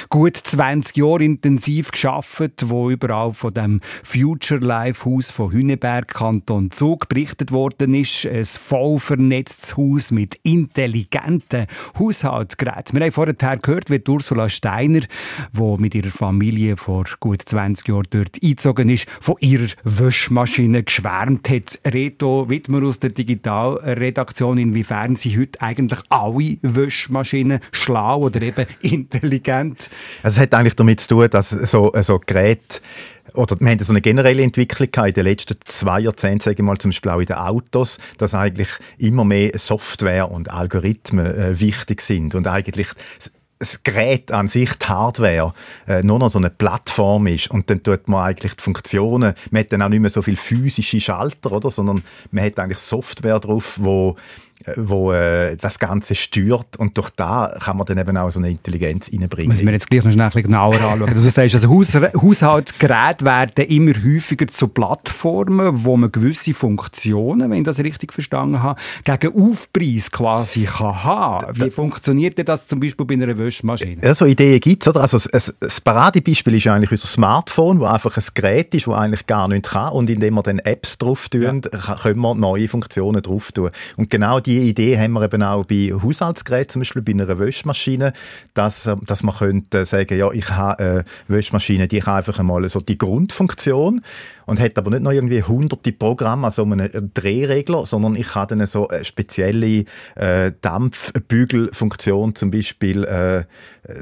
gut 0.10 0.36
20 0.36 0.98
Jahren 0.98 1.22
intensiv 1.22 1.92
geschafft, 1.92 2.52
wo 2.66 2.90
überall 2.90 3.32
von 3.32 3.54
dem 3.54 3.80
Future 4.04 4.60
Life 4.60 5.10
Haus 5.10 5.32
von 5.32 5.54
Hüneberg, 5.54 6.14
Kanton 6.14 6.72
Zug, 6.72 7.08
berichtet 7.08 7.54
worden 7.54 7.94
ist. 7.94 8.26
Ein 8.26 8.44
voll 8.44 9.00
vernetztes 9.00 9.78
Haus 9.78 10.12
mit 10.12 10.36
intelligenten 10.44 11.68
Haushaltsgeräten. 11.98 13.00
Wir 13.00 13.06
haben 13.06 13.14
vorher 13.14 13.34
gehört, 13.34 13.90
wie 13.90 14.04
Ursula 14.06 14.50
Steiner, 14.50 15.04
die 15.54 15.76
mit 15.78 15.96
ihrer 15.96 16.10
Familie 16.10 16.76
vor 16.76 17.06
gut 17.22 17.44
20 17.46 17.88
Jahren 17.88 18.08
dort 18.10 18.44
eingezogen 18.44 18.90
ist, 18.90 19.10
von 19.22 19.36
ihrer 19.40 19.70
Wäschmaschine 19.86 20.84
geschwärmt 20.84 21.50
hat. 21.50 21.77
Reto 21.86 22.50
Wittmer 22.50 22.84
aus 22.84 23.00
der 23.00 23.12
Digitalredaktion, 23.12 24.58
inwiefern 24.58 25.16
sie 25.16 25.38
heute 25.38 25.62
eigentlich 25.62 26.00
alle 26.10 26.58
Wäschmaschinen 26.62 27.60
schlau 27.72 28.22
oder 28.22 28.42
eben 28.42 28.66
intelligent? 28.82 29.90
Also 30.24 30.38
es 30.38 30.42
hat 30.42 30.54
eigentlich 30.54 30.76
damit 30.76 31.00
zu 31.00 31.10
tun, 31.10 31.30
dass 31.30 31.50
so, 31.50 31.94
so 32.02 32.20
Geräte 32.26 32.80
oder 33.34 33.60
wir 33.60 33.70
haben 33.70 33.80
so 33.80 33.94
eine 33.94 34.02
generelle 34.02 34.44
Entwicklung 34.44 34.90
in 35.06 35.14
den 35.14 35.24
letzten 35.24 35.58
zwei 35.66 36.00
Jahrzehnten, 36.00 36.40
sage 36.40 36.56
ich 36.60 36.64
mal, 36.64 36.78
zum 36.78 36.92
Beispiel 36.92 37.12
auch 37.12 37.20
in 37.20 37.26
den 37.26 37.36
Autos, 37.36 38.00
dass 38.18 38.34
eigentlich 38.34 38.70
immer 38.98 39.26
mehr 39.26 39.52
Software 39.56 40.32
und 40.32 40.50
Algorithmen 40.50 41.26
äh, 41.26 41.60
wichtig 41.60 42.02
sind. 42.02 42.36
Und 42.36 42.48
eigentlich 42.48 42.88
das 43.60 43.84
Gerät 43.84 44.32
an 44.32 44.48
sich, 44.48 44.72
die 44.76 44.86
Hardware, 44.86 45.54
äh, 45.88 46.02
nur 46.04 46.20
noch 46.20 46.30
so 46.30 46.40
eine 46.40 46.50
Plattform 46.50 47.28
ist 47.28 47.50
und 47.50 47.70
dann 47.70 47.82
tut 47.82 48.08
man 48.08 48.26
eigentlich 48.26 48.56
die 48.56 48.64
Funktionen, 48.64 49.34
man 49.52 49.60
hat 49.60 49.72
dann 49.72 49.82
auch 49.82 49.90
nicht 49.90 50.00
mehr 50.00 50.10
so 50.10 50.22
viel 50.22 50.36
physische 50.36 51.00
Schalter, 51.00 51.52
oder, 51.52 51.70
sondern 51.70 52.04
man 52.32 52.46
hat 52.46 52.60
eigentlich 52.60 52.80
Software 52.80 53.40
drauf, 53.40 53.80
wo 53.82 54.16
wo 54.76 55.12
äh, 55.12 55.56
das 55.56 55.80
Ganze 55.80 56.16
steuert 56.16 56.78
und 56.78 56.98
durch 56.98 57.10
da 57.12 57.56
kann 57.60 57.78
man 57.78 57.86
dann 57.86 57.98
eben 57.98 58.18
auch 58.18 58.30
so 58.30 58.40
eine 58.40 58.50
Intelligenz 58.50 59.10
reinbringen. 59.14 59.50
Müssen 59.50 59.66
wir 59.66 59.74
jetzt 59.74 59.90
gleich 59.90 60.04
noch 60.04 60.12
schnell 60.12 60.26
ein 60.26 60.32
bisschen 60.32 60.50
genauer 60.50 60.74
anschauen. 60.74 61.02
Also, 61.04 61.14
du 61.14 61.30
sagst, 61.30 61.56
also 61.56 61.70
Haus 61.70 61.94
Haushaltsgeräte 61.96 63.24
werden 63.24 63.66
immer 63.66 63.94
häufiger 63.94 64.48
zu 64.48 64.68
Plattformen, 64.68 65.86
wo 65.86 65.96
man 65.96 66.12
gewisse 66.12 66.54
Funktionen, 66.54 67.52
wenn 67.52 67.60
ich 67.60 67.66
das 67.66 67.80
richtig 67.80 68.14
verstanden 68.14 68.64
habe, 68.64 68.80
gegen 69.04 69.40
Aufpreis 69.40 70.12
quasi 70.12 70.64
kann 70.64 71.04
haben. 71.04 71.60
Wie 71.60 71.70
funktioniert 71.70 72.38
denn 72.38 72.46
das 72.46 72.68
zum 72.68 72.80
Beispiel 72.80 73.06
bei 73.06 73.14
einer 73.14 73.38
Wäschmaschine? 73.38 74.02
Ja, 74.04 74.16
so 74.16 74.26
Ideen 74.26 74.60
gibt 74.60 74.86
es? 74.86 74.96
Also, 74.96 75.20
das 75.60 75.82
Paradebeispiel 75.82 76.56
ist 76.56 76.68
eigentlich 76.68 76.92
unser 76.92 77.08
Smartphone, 77.08 77.80
wo 77.80 77.86
einfach 77.86 78.18
ein 78.18 78.24
Gerät 78.34 78.74
ist, 78.74 78.88
wo 78.88 78.94
eigentlich 78.94 79.28
gar 79.28 79.48
nichts 79.48 79.70
kann. 79.70 79.94
Und 79.94 80.10
indem 80.10 80.34
wir 80.34 80.44
dann 80.44 80.60
Apps 80.60 80.98
drauf 80.98 81.30
tun, 81.30 81.62
ja. 81.64 81.96
können 81.96 82.20
wir 82.20 82.36
neue 82.36 82.68
Funktionen 82.68 83.22
drauf 83.22 83.52
tun. 83.52 83.70
Und 83.96 84.10
genau 84.10 84.40
die 84.48 84.70
Idee 84.70 84.98
haben 84.98 85.14
wir 85.14 85.24
eben 85.24 85.44
auch 85.44 85.66
bei 85.66 85.92
Haushaltsgeräten, 85.92 86.70
zum 86.70 86.82
Beispiel 86.82 87.02
bei 87.02 87.12
einer 87.12 87.38
Wäschmaschine, 87.38 88.14
dass, 88.54 88.90
dass 89.06 89.22
man 89.22 89.36
könnte 89.36 89.86
sagen, 89.86 90.18
ja, 90.18 90.32
ich 90.32 90.50
habe 90.50 90.84
eine 90.84 91.06
Wäschmaschine, 91.28 91.88
die 91.88 92.00
kann 92.00 92.16
einfach 92.16 92.40
einmal 92.40 92.68
so 92.70 92.80
die 92.80 92.98
Grundfunktion 92.98 94.02
und 94.48 94.60
hat 94.60 94.78
aber 94.78 94.90
nicht 94.90 95.04
noch 95.04 95.12
irgendwie 95.12 95.44
hunderte 95.44 95.92
Programme, 95.92 96.48
also 96.48 96.64
einen 96.64 97.12
Drehregler, 97.14 97.86
sondern 97.86 98.16
ich 98.16 98.34
habe 98.34 98.56
dann 98.56 98.66
so 98.66 98.88
eine 98.88 99.06
spezielle 99.06 99.86
äh, 100.16 100.52
Dampfbügelfunktion 100.62 102.34
zum 102.34 102.50
Beispiel 102.50 103.04
äh, 103.04 103.44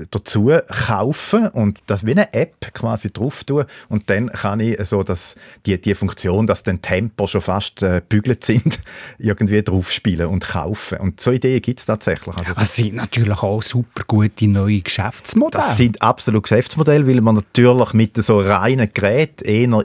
dazu 0.10 0.52
kaufen 0.88 1.48
und 1.50 1.80
das 1.88 2.06
wie 2.06 2.12
eine 2.12 2.34
App 2.34 2.74
quasi 2.74 3.12
drauf 3.12 3.44
tun 3.44 3.66
und 3.90 4.10
dann 4.10 4.30
kann 4.30 4.60
ich 4.60 4.84
so 4.86 5.04
dass 5.04 5.36
die, 5.66 5.80
die 5.80 5.96
Funktion, 5.96 6.48
dass 6.48 6.64
dann 6.64 6.82
Tempo 6.82 7.28
schon 7.28 7.42
fast 7.42 7.82
äh, 7.84 8.02
bügelt 8.08 8.44
sind, 8.44 8.80
irgendwie 9.18 9.62
draufspielen 9.64 10.28
und 10.28 10.48
kaufen. 10.48 11.00
Und 11.00 11.20
so 11.20 11.32
Ideen 11.32 11.62
gibt 11.62 11.80
es 11.80 11.86
tatsächlich. 11.86 12.36
Also 12.36 12.54
das 12.54 12.76
sind 12.76 12.96
natürlich 12.96 13.42
auch 13.42 13.62
super 13.62 14.04
gute 14.08 14.48
neue 14.48 14.82
Geschäftsmodelle. 14.82 15.64
Das 15.64 15.78
sind 15.78 16.02
absolut 16.02 16.44
Geschäftsmodelle, 16.44 17.08
weil 17.08 17.22
man 17.22 17.36
natürlich 17.36 17.94
mit 17.94 18.18
so 18.18 18.40
reinen 18.40 18.90
Geräten 18.94 19.46
eher 19.46 19.84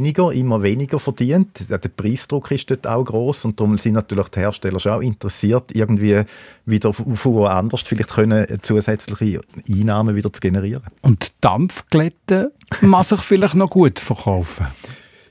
weniger, 0.00 0.32
immer 0.32 0.62
weniger 0.62 0.98
verdient. 0.98 1.68
Der 1.68 1.78
Preisdruck 1.78 2.50
ist 2.50 2.70
dort 2.70 2.86
auch 2.86 3.04
groß 3.04 3.44
und 3.44 3.60
darum 3.60 3.76
sind 3.76 3.94
natürlich 3.94 4.28
die 4.28 4.40
Hersteller 4.40 4.80
schon 4.80 4.92
auch 4.92 5.00
interessiert, 5.02 5.74
irgendwie 5.74 6.22
wieder 6.64 6.92
von 6.92 7.34
woanders 7.34 7.82
vielleicht 7.82 8.10
können 8.10 8.46
zusätzliche 8.62 9.40
Einnahmen 9.68 10.16
wieder 10.16 10.32
zu 10.32 10.40
generieren. 10.40 10.82
Und 11.02 11.32
Dampfglätte 11.40 12.52
kann 12.70 13.02
sich 13.02 13.20
vielleicht 13.20 13.54
noch 13.54 13.70
gut 13.70 14.00
verkaufen. 14.00 14.66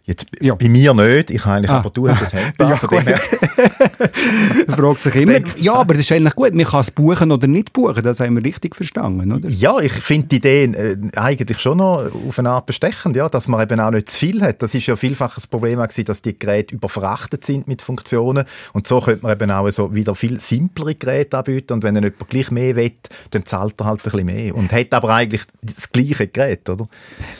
Jetzt, 0.10 0.26
ja. 0.41 0.56
Bei 0.56 0.67
mir 0.67 0.91
nicht, 0.95 1.30
ich 1.30 1.45
eigentlich, 1.45 1.69
ah. 1.69 1.78
aber 1.78 1.91
du 1.91 2.10
hast 2.10 2.34
ein 2.34 2.43
Handball. 2.58 2.69
Ja, 3.06 3.19
das 4.65 4.76
fragt 4.76 5.04
sich 5.04 5.15
immer. 5.17 5.39
Ja, 5.58 5.76
aber 5.76 5.93
das 5.93 6.02
ist 6.02 6.12
eigentlich 6.12 6.34
gut. 6.34 6.56
Man 6.56 6.65
kann 6.65 6.80
es 6.80 6.89
buchen 6.89 7.32
oder 7.32 7.45
nicht 7.45 7.74
buchen, 7.74 8.02
das 8.02 8.19
haben 8.19 8.36
wir 8.36 8.43
richtig 8.43 8.76
verstanden, 8.76 9.32
oder? 9.32 9.48
Ja, 9.48 9.78
ich 9.78 9.91
finde 9.91 10.26
die 10.26 10.38
Idee 10.38 10.63
äh, 10.63 10.98
eigentlich 11.15 11.60
schon 11.60 11.78
noch 11.78 12.10
auf 12.28 12.39
eine 12.39 12.50
Art 12.50 12.65
bestechend, 12.65 13.17
ja, 13.17 13.30
dass 13.30 13.48
man 13.48 13.62
eben 13.62 13.80
auch 13.80 13.91
nicht 13.91 14.10
zu 14.10 14.17
viel 14.17 14.41
hat. 14.41 14.63
Das 14.63 14.74
ist 14.74 14.88
ja 14.88 14.95
vielfach 14.95 15.38
ein 15.38 15.43
Problem 15.48 15.78
gewesen, 15.78 16.06
dass 16.06 16.24
die 16.24 16.39
Geräte 16.39 16.74
überfrachtet 16.74 17.45
sind 17.45 17.67
mit 17.67 17.84
Funktionen 17.84 18.45
und 18.74 18.88
so 18.88 19.02
könnte 19.02 19.22
man 19.22 19.34
eben 19.34 19.52
auch 19.52 19.69
so 19.69 19.93
wieder 19.93 20.15
viel 20.15 20.39
simplere 20.39 20.95
Geräte 20.95 21.38
anbieten 21.38 21.74
und 21.74 21.84
wenn 21.84 21.93
jemand 21.93 22.30
gleich 22.30 22.50
mehr 22.50 22.76
will, 22.76 22.93
dann 23.30 23.45
zahlt 23.45 23.80
er 23.80 23.86
halt 23.86 24.00
ein 24.00 24.10
bisschen 24.10 24.26
mehr 24.26 24.56
und 24.56 24.72
hat 24.72 24.91
aber 24.91 25.13
eigentlich 25.13 25.43
das 25.62 25.91
gleiche 25.91 26.28
Gerät, 26.28 26.67
oder? 26.67 26.88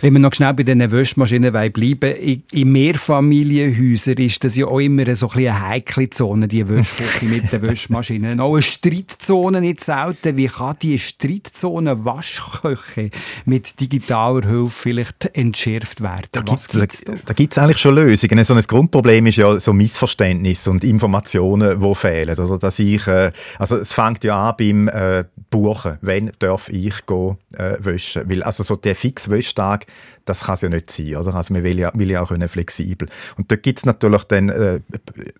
Wenn 0.01 0.13
wir 0.13 0.19
noch 0.19 0.36
schnell 0.36 0.53
bei 0.53 0.62
diesen 0.62 0.91
Wäschmaschinen 0.91 1.51
bleiben 1.51 2.13
ich, 2.19 2.43
in 2.62 2.72
Mehrfamilienhäusern 2.72 4.17
ist 4.17 4.43
das 4.43 4.56
ja 4.56 4.65
auch 4.65 4.80
immer 4.80 5.15
so 5.15 5.30
ein 5.30 5.38
eine 5.38 5.67
heikle 5.67 6.10
Zone, 6.10 6.48
die 6.48 6.67
Wäschküche 6.67 7.26
mit 7.26 7.52
den 7.52 7.62
Wäschmaschinen. 7.62 8.39
Auch 8.39 8.54
eine 8.54 8.62
Streitzone 8.62 9.62
nicht 9.62 9.84
selten. 9.84 10.36
Wie 10.36 10.48
kann 10.48 10.76
die 10.82 10.98
Streitzone 10.98 12.04
Waschküche 12.04 13.10
mit 13.45 13.80
digitaler 13.80 14.48
Hilfe 14.48 14.69
vielleicht 14.69 15.38
entschärft 15.38 16.02
werden? 16.02 16.28
Da 16.32 16.41
gibt 16.41 16.60
es 16.60 17.02
da, 17.02 17.13
da 17.26 17.34
gibt's 17.34 17.58
eigentlich 17.58 17.78
schon 17.78 17.95
Lösungen. 17.95 18.43
So 18.43 18.54
ein 18.54 18.62
Grundproblem 18.62 19.28
ist 19.28 19.38
ja 19.38 19.60
so 19.60 19.74
Missverständnis 19.74 20.67
und 20.67 20.84
Informationen, 20.84 21.80
die 21.80 21.95
fehlen. 21.95 22.30
Also, 22.30 22.58
dass 22.58 22.80
ich, 22.80 23.08
äh, 23.08 23.32
also 23.58 23.78
es 23.78 23.93
fängt 23.93 24.24
ja 24.24 24.50
an 24.50 24.56
beim 24.58 24.88
äh, 24.88 25.24
Buchen. 25.50 25.98
Wann 26.02 26.32
darf 26.39 26.69
ich 26.69 27.06
gehen, 27.06 27.38
äh, 27.54 27.78
waschen? 27.80 28.30
Weil 28.30 28.43
also 28.43 28.63
so 28.63 28.76
der 28.76 28.95
fix 28.95 29.30
Wäschtag, 29.30 29.86
das 30.29 30.43
kann 30.43 30.55
es 30.55 30.61
ja 30.61 30.69
nicht 30.69 30.91
sein. 30.91 31.15
Oder? 31.15 31.33
Also 31.35 31.53
man 31.53 31.63
will 31.63 31.79
ja, 31.79 31.91
will 31.95 32.11
ja 32.11 32.21
auch 32.21 32.31
flexibel. 32.47 33.09
Und 33.37 33.51
dort 33.51 33.63
gibt 33.63 33.79
es 33.79 33.85
natürlich 33.85 34.23
dann 34.25 34.49
äh, 34.49 34.79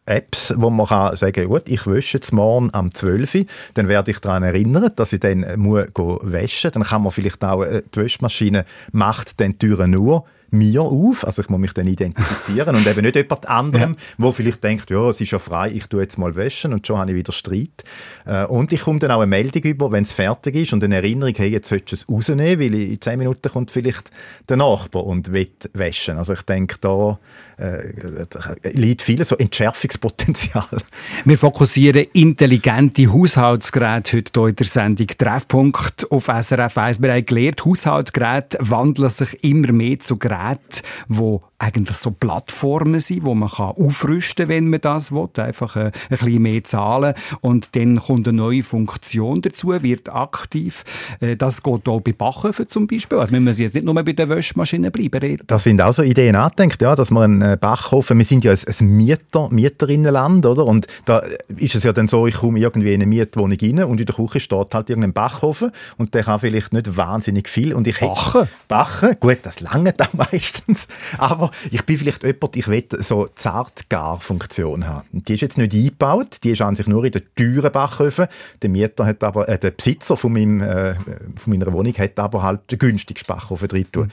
Apps, 0.06 0.54
wo 0.58 0.70
man 0.70 0.88
kann 0.88 1.16
sagen 1.16 1.48
gut, 1.48 1.70
ich 1.70 1.86
wasche 1.86 2.18
jetzt 2.18 2.34
morgen 2.34 2.70
am 2.74 2.94
12 2.94 3.36
Uhr, 3.36 3.46
dann 3.76 3.88
werde 3.88 4.12
ich 4.12 4.20
daran 4.20 4.44
erinnern, 4.44 4.92
dass 4.96 5.14
ich 5.14 5.20
dann 5.20 5.44
äh, 5.44 5.58
muss 5.58 5.86
waschen 5.96 6.72
Dann 6.72 6.84
kann 6.84 7.04
man 7.04 7.12
vielleicht 7.12 7.44
auch, 7.44 7.64
äh, 7.64 7.84
die 7.94 8.02
Waschmaschine 8.02 8.66
macht 8.92 9.40
dann 9.40 9.52
die 9.52 9.60
Türen 9.60 9.92
nur 9.92 10.26
mir 10.52 10.82
auf, 10.82 11.26
also 11.26 11.42
ich 11.42 11.50
muss 11.50 11.60
mich 11.60 11.74
dann 11.74 11.88
identifizieren 11.88 12.76
und 12.76 12.88
eben 12.88 13.02
nicht 13.02 13.16
jemand 13.16 13.48
anderem, 13.48 13.92
ja. 13.98 13.98
wo 14.18 14.32
vielleicht 14.32 14.64
denkt, 14.64 14.90
ja, 14.90 15.10
es 15.10 15.22
ist 15.22 15.32
ja 15.32 15.40
frei, 15.40 15.72
ich 15.72 15.88
tue 15.88 16.02
jetzt 16.02 16.18
mal 16.18 16.36
waschen 16.36 16.74
und 16.74 16.86
schon 16.86 16.98
habe 16.98 17.12
ich 17.12 17.18
wieder 17.18 17.32
Streit. 17.32 17.84
Äh, 18.26 18.46
und 18.46 18.72
ich 18.72 18.82
komme 18.82 19.00
dann 19.00 19.12
auch 19.12 19.22
eine 19.22 19.28
Meldung 19.28 19.64
über, 19.64 19.92
wenn 19.92 20.04
es 20.04 20.12
fertig 20.12 20.56
ist 20.56 20.74
und 20.74 20.84
eine 20.84 20.96
Erinnerung, 20.96 21.34
hey, 21.36 21.50
jetzt 21.50 21.70
solltest 21.70 22.08
du 22.08 22.14
es 22.14 22.16
rausnehmen, 22.16 22.60
weil 22.60 22.80
in 22.80 23.02
zehn 23.02 23.20
Minuten 23.20 23.50
kommt 23.50 23.72
vielleicht 23.72 24.12
der 24.48 24.58
Nachbar 24.58 25.06
und 25.06 25.32
will 25.32 25.50
waschen. 25.74 26.18
Also 26.18 26.34
ich 26.34 26.42
denke, 26.44 26.78
da 26.82 27.20
äh, 27.60 28.72
liegt 28.72 29.02
viel 29.02 29.24
so 29.24 29.36
Entschärfungspotenzial. 29.36 30.66
Wir 31.26 31.38
fokussieren 31.38 32.06
intelligente 32.14 33.12
Haushaltsgeräte 33.12 34.18
heute 34.18 34.32
hier 34.40 34.50
in 34.50 34.56
der 34.56 34.66
Sendung 34.66 35.08
Treffpunkt 35.08 36.12
auf 36.12 36.26
SRF 36.26 36.78
1. 36.78 37.02
Wir 37.02 37.14
haben 37.14 37.26
gelernt, 37.26 37.66
Haushaltsgeräte 37.66 38.58
wandeln 38.62 39.10
sich 39.10 39.44
immer 39.44 39.72
mehr 39.72 40.00
zu 40.00 40.18
Geräten 40.18 40.30
Geräte, 40.40 40.82
die 41.08 41.40
eigentlich 41.60 41.98
so 41.98 42.12
Plattformen 42.12 43.00
sind, 43.00 43.26
wo 43.26 43.36
man 43.36 43.50
kann 43.50 43.76
aufrüsten 43.78 44.48
kann, 44.48 44.56
wenn 44.56 44.70
man 44.70 44.82
das 44.82 45.12
will, 45.12 45.28
einfach 45.38 45.76
ein, 45.76 45.88
ein 45.88 45.92
bisschen 46.10 46.42
mehr 46.42 46.64
zahlen 46.64 47.14
und 47.42 47.76
dann 47.76 48.00
kommt 48.00 48.28
eine 48.28 48.38
neue 48.38 48.64
Funktion 48.64 49.42
dazu, 49.42 49.70
wird 49.82 50.14
aktiv. 50.14 50.84
Äh, 51.20 51.36
das 51.36 51.62
geht 51.62 51.88
auch 51.88 52.00
bei 52.00 52.14
Backöfen 52.14 52.68
zum 52.70 52.88
Beispiel. 52.88 53.18
Also 53.18 53.34
wir 53.34 53.42
müssen 53.42 53.62
jetzt 53.62 53.76
nicht 53.76 53.86
nur 53.86 53.94
bei 53.96 54.14
der 54.14 54.30
Waschmaschine 54.30 54.90
bleiben. 54.90 55.40
Da 55.46 55.60
sind 55.60 55.82
auch 55.82 55.94
so 55.94 56.02
Ideen 56.02 56.36
angedenkt, 56.36 56.82
ja, 56.82 56.96
dass 56.96 57.12
man 57.12 57.44
einen 57.44 57.60
Backofen, 57.60 58.18
wir 58.18 58.26
sind 58.26 58.44
ja 58.46 58.52
ein, 58.52 58.60
ein 58.80 58.88
Mieter, 58.98 59.50
Mieterinnenland, 59.50 60.46
oder? 60.46 60.66
Und 60.66 60.88
da 61.06 61.22
ist 61.58 61.76
es 61.76 61.84
ja 61.84 61.92
dann 61.92 62.08
so, 62.08 62.26
ich 62.26 62.36
komme 62.36 62.60
irgendwie 62.60 62.94
in 62.94 63.02
eine 63.02 63.06
Mietwohnung 63.06 63.58
rein 63.62 63.84
und 63.84 64.00
in 64.00 64.06
der 64.06 64.16
Küche 64.16 64.40
steht 64.40 64.74
halt 64.74 64.90
irgendein 64.90 65.14
Backofen 65.14 65.72
und 65.98 66.14
der 66.14 66.24
kann 66.24 66.40
vielleicht 66.40 66.72
nicht 66.72 66.96
wahnsinnig 66.96 67.50
viel 67.50 67.74
und 67.74 67.86
ich 67.88 68.00
Bachen? 68.00 68.48
Bachen, 68.68 69.18
gut, 69.20 69.40
das 69.44 69.60
lange 69.60 69.94
dann 69.98 70.08
meistens, 70.14 70.88
aber 71.18 71.49
ich 71.72 71.84
bin 71.86 71.98
vielleicht 71.98 72.24
jemand, 72.24 72.56
ich 72.56 72.68
will 72.68 72.86
so 73.00 73.28
Zartgar-Funktion 73.28 74.88
haben. 74.88 75.08
Die 75.12 75.34
ist 75.34 75.42
jetzt 75.42 75.58
nicht 75.58 75.74
eingebaut, 75.74 76.38
die 76.44 76.52
ist 76.52 76.62
an 76.62 76.76
sich 76.76 76.88
nur 76.88 77.04
in 77.06 77.12
der 77.12 77.24
teuren 77.36 77.72
Backöfen. 77.72 78.28
Der 78.62 78.70
Mieter 78.70 79.06
hat 79.06 79.24
aber, 79.24 79.48
äh, 79.50 79.58
der 79.58 79.72
Besitzer 79.72 80.18
von, 80.18 80.34
meinem, 80.34 80.62
äh, 80.62 80.96
von 81.36 81.54
meiner 81.54 81.72
Wohnung 81.72 81.94
hat 81.98 82.20
aber 82.20 82.44
halt 82.44 82.72
den 82.72 82.80
günstigsten 82.80 83.34
Backofen 83.34 83.68
drin 83.68 83.86
tun. 83.92 84.06
Mhm. 84.06 84.12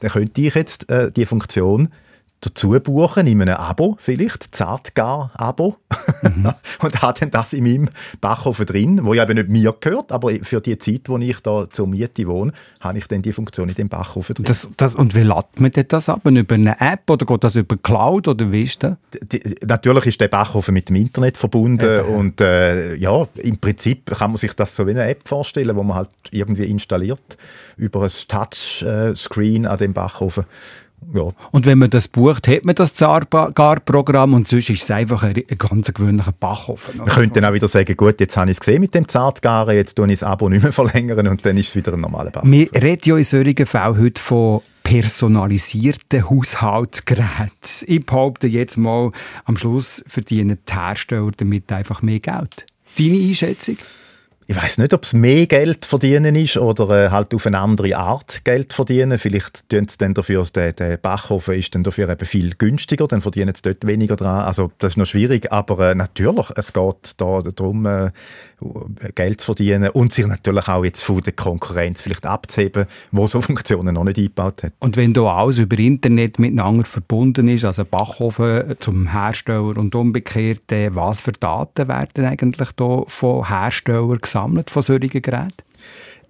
Dann 0.00 0.10
könnte 0.10 0.40
ich 0.40 0.54
jetzt 0.54 0.90
äh, 0.90 1.10
die 1.10 1.26
Funktion 1.26 1.88
dazu 2.40 2.70
buchen, 2.80 3.26
in 3.26 3.42
einem 3.42 3.56
Abo 3.56 3.96
vielleicht, 3.98 4.54
Zartgar-Abo. 4.54 5.76
Mhm. 6.22 6.52
und 6.82 7.02
habe 7.02 7.20
dann 7.20 7.30
das 7.30 7.52
in 7.52 7.64
meinem 7.64 7.88
Backofen 8.20 8.66
drin, 8.66 9.04
wo 9.04 9.14
ja 9.14 9.24
eben 9.24 9.34
nicht 9.34 9.48
mir 9.48 9.74
gehört, 9.80 10.12
aber 10.12 10.30
für 10.42 10.60
die 10.60 10.78
Zeit, 10.78 11.08
wo 11.08 11.18
ich 11.18 11.40
da 11.40 11.68
zur 11.70 11.88
Miete 11.88 12.26
wohne, 12.26 12.52
habe 12.80 12.98
ich 12.98 13.06
dann 13.08 13.22
die 13.22 13.32
Funktion 13.32 13.68
in 13.68 13.74
dem 13.74 13.88
Backofen 13.88 14.34
drin. 14.34 14.44
Das, 14.44 14.70
das, 14.76 14.94
und 14.94 15.14
wie 15.14 15.22
lädt 15.22 15.58
man 15.58 15.72
das 15.72 16.08
ab? 16.08 16.20
Über 16.24 16.54
eine 16.54 16.80
App 16.80 17.10
oder 17.10 17.26
geht 17.26 17.44
das 17.44 17.56
über 17.56 17.76
Cloud 17.76 18.28
oder 18.28 18.50
wie 18.52 18.62
ist 18.62 18.82
das? 18.82 18.94
Die, 19.32 19.42
natürlich 19.66 20.06
ist 20.06 20.20
der 20.20 20.28
Backofen 20.28 20.74
mit 20.74 20.88
dem 20.88 20.96
Internet 20.96 21.36
verbunden 21.36 21.96
ja, 21.96 22.02
und 22.02 22.40
äh, 22.40 22.94
ja, 22.94 23.26
im 23.36 23.58
Prinzip 23.58 24.06
kann 24.16 24.30
man 24.30 24.38
sich 24.38 24.52
das 24.52 24.76
so 24.76 24.86
wie 24.86 24.92
eine 24.92 25.04
App 25.04 25.26
vorstellen, 25.26 25.74
wo 25.76 25.82
man 25.82 25.96
halt 25.96 26.10
irgendwie 26.30 26.64
installiert 26.64 27.36
über 27.76 28.02
ein 28.02 28.10
Touchscreen 28.28 29.66
an 29.66 29.78
dem 29.78 29.92
Backofen 29.92 30.44
ja. 31.14 31.30
Und 31.52 31.66
wenn 31.66 31.78
man 31.78 31.90
das 31.90 32.08
bucht, 32.08 32.48
hat 32.48 32.64
man 32.64 32.74
das 32.74 32.94
Zartgar-Programm 32.94 34.34
und 34.34 34.48
sonst 34.48 34.70
ist 34.70 34.82
es 34.82 34.90
einfach 34.90 35.22
ein, 35.22 35.34
ein 35.36 35.58
ganz 35.58 35.92
gewöhnlicher 35.92 36.32
Backofen. 36.32 36.98
Man 36.98 37.08
könnte 37.08 37.40
dann 37.40 37.50
auch 37.50 37.54
wieder 37.54 37.68
sagen, 37.68 37.96
gut, 37.96 38.20
jetzt 38.20 38.36
habe 38.36 38.50
ich 38.50 38.56
es 38.56 38.60
gesehen 38.60 38.80
mit 38.80 38.94
dem 38.94 39.08
Zartgaren, 39.08 39.74
jetzt 39.74 39.94
tue 39.94 40.06
ich 40.06 40.20
das 40.20 40.22
Abo 40.22 40.48
nicht 40.48 40.62
mehr 40.62 40.72
verlängern 40.74 41.28
und 41.28 41.44
dann 41.46 41.56
ist 41.56 41.68
es 41.68 41.76
wieder 41.76 41.94
ein 41.94 42.00
normaler 42.00 42.30
Backofen. 42.30 42.52
Wir 42.52 42.72
reden 42.74 43.02
ja 43.04 43.16
in 43.16 43.24
solchen 43.24 43.66
Fällen 43.66 43.98
heute 43.98 44.20
von 44.20 44.60
personalisierten 44.82 46.30
Haushaltsgeräten. 46.30 47.50
Ich 47.86 48.06
behaupte 48.06 48.46
jetzt 48.46 48.78
mal, 48.78 49.12
am 49.44 49.56
Schluss 49.56 50.02
verdienen 50.06 50.58
die 50.66 50.74
Hersteller 50.74 51.30
damit 51.36 51.70
einfach 51.72 52.00
mehr 52.00 52.20
Geld. 52.20 52.64
Deine 52.98 53.16
Einschätzung? 53.16 53.76
Ich 54.50 54.56
weiß 54.56 54.78
nicht, 54.78 54.94
ob 54.94 55.02
es 55.02 55.12
mehr 55.12 55.46
Geld 55.46 55.84
verdienen 55.84 56.34
ist 56.34 56.56
oder 56.56 56.88
äh, 56.88 57.10
halt 57.10 57.34
auf 57.34 57.46
eine 57.46 57.58
andere 57.58 57.94
Art 57.98 58.46
Geld 58.46 58.72
verdienen. 58.72 59.18
Vielleicht 59.18 59.68
tun 59.68 59.86
sie 59.86 59.98
dann 59.98 60.14
dafür, 60.14 60.42
der, 60.54 60.72
der 60.72 60.96
Backofen 60.96 61.54
ist 61.54 61.74
dann 61.74 61.82
dafür 61.82 62.08
eben 62.08 62.24
viel 62.24 62.54
günstiger, 62.56 63.06
dann 63.06 63.20
verdienen 63.20 63.54
sie 63.54 63.60
dort 63.60 63.86
weniger 63.86 64.16
dran. 64.16 64.40
Also 64.40 64.72
das 64.78 64.92
ist 64.92 64.96
noch 64.96 65.04
schwierig, 65.04 65.52
aber 65.52 65.90
äh, 65.90 65.94
natürlich, 65.94 66.46
es 66.56 66.72
geht 66.72 67.12
da 67.18 67.42
darum, 67.42 67.84
äh, 67.84 68.10
Geld 69.14 69.40
zu 69.40 69.46
verdienen 69.46 69.90
und 69.90 70.12
sich 70.12 70.26
natürlich 70.26 70.66
auch 70.66 70.84
jetzt 70.84 71.02
von 71.02 71.20
der 71.20 71.32
Konkurrenz 71.34 72.00
vielleicht 72.00 72.26
abzuheben, 72.26 72.86
wo 73.12 73.26
so 73.26 73.40
Funktionen 73.42 73.94
noch 73.94 74.04
nicht 74.04 74.18
eingebaut 74.18 74.62
hat. 74.62 74.72
Und 74.80 74.96
wenn 74.96 75.12
da 75.12 75.24
alles 75.24 75.58
über 75.58 75.78
Internet 75.78 76.38
miteinander 76.38 76.84
verbunden 76.84 77.48
ist, 77.48 77.64
also 77.64 77.84
Backofen 77.84 78.76
zum 78.80 79.12
Hersteller 79.12 79.76
und 79.76 79.94
umgekehrt, 79.94 80.72
äh, 80.72 80.94
was 80.94 81.20
für 81.20 81.32
Daten 81.32 81.86
werden 81.86 82.24
eigentlich 82.24 82.72
da 82.72 83.02
von 83.06 83.46
Herstellern 83.46 84.20
gesammelt 84.38 84.70
von 84.70 84.82
solchen 84.82 85.22
Geräten? 85.22 85.67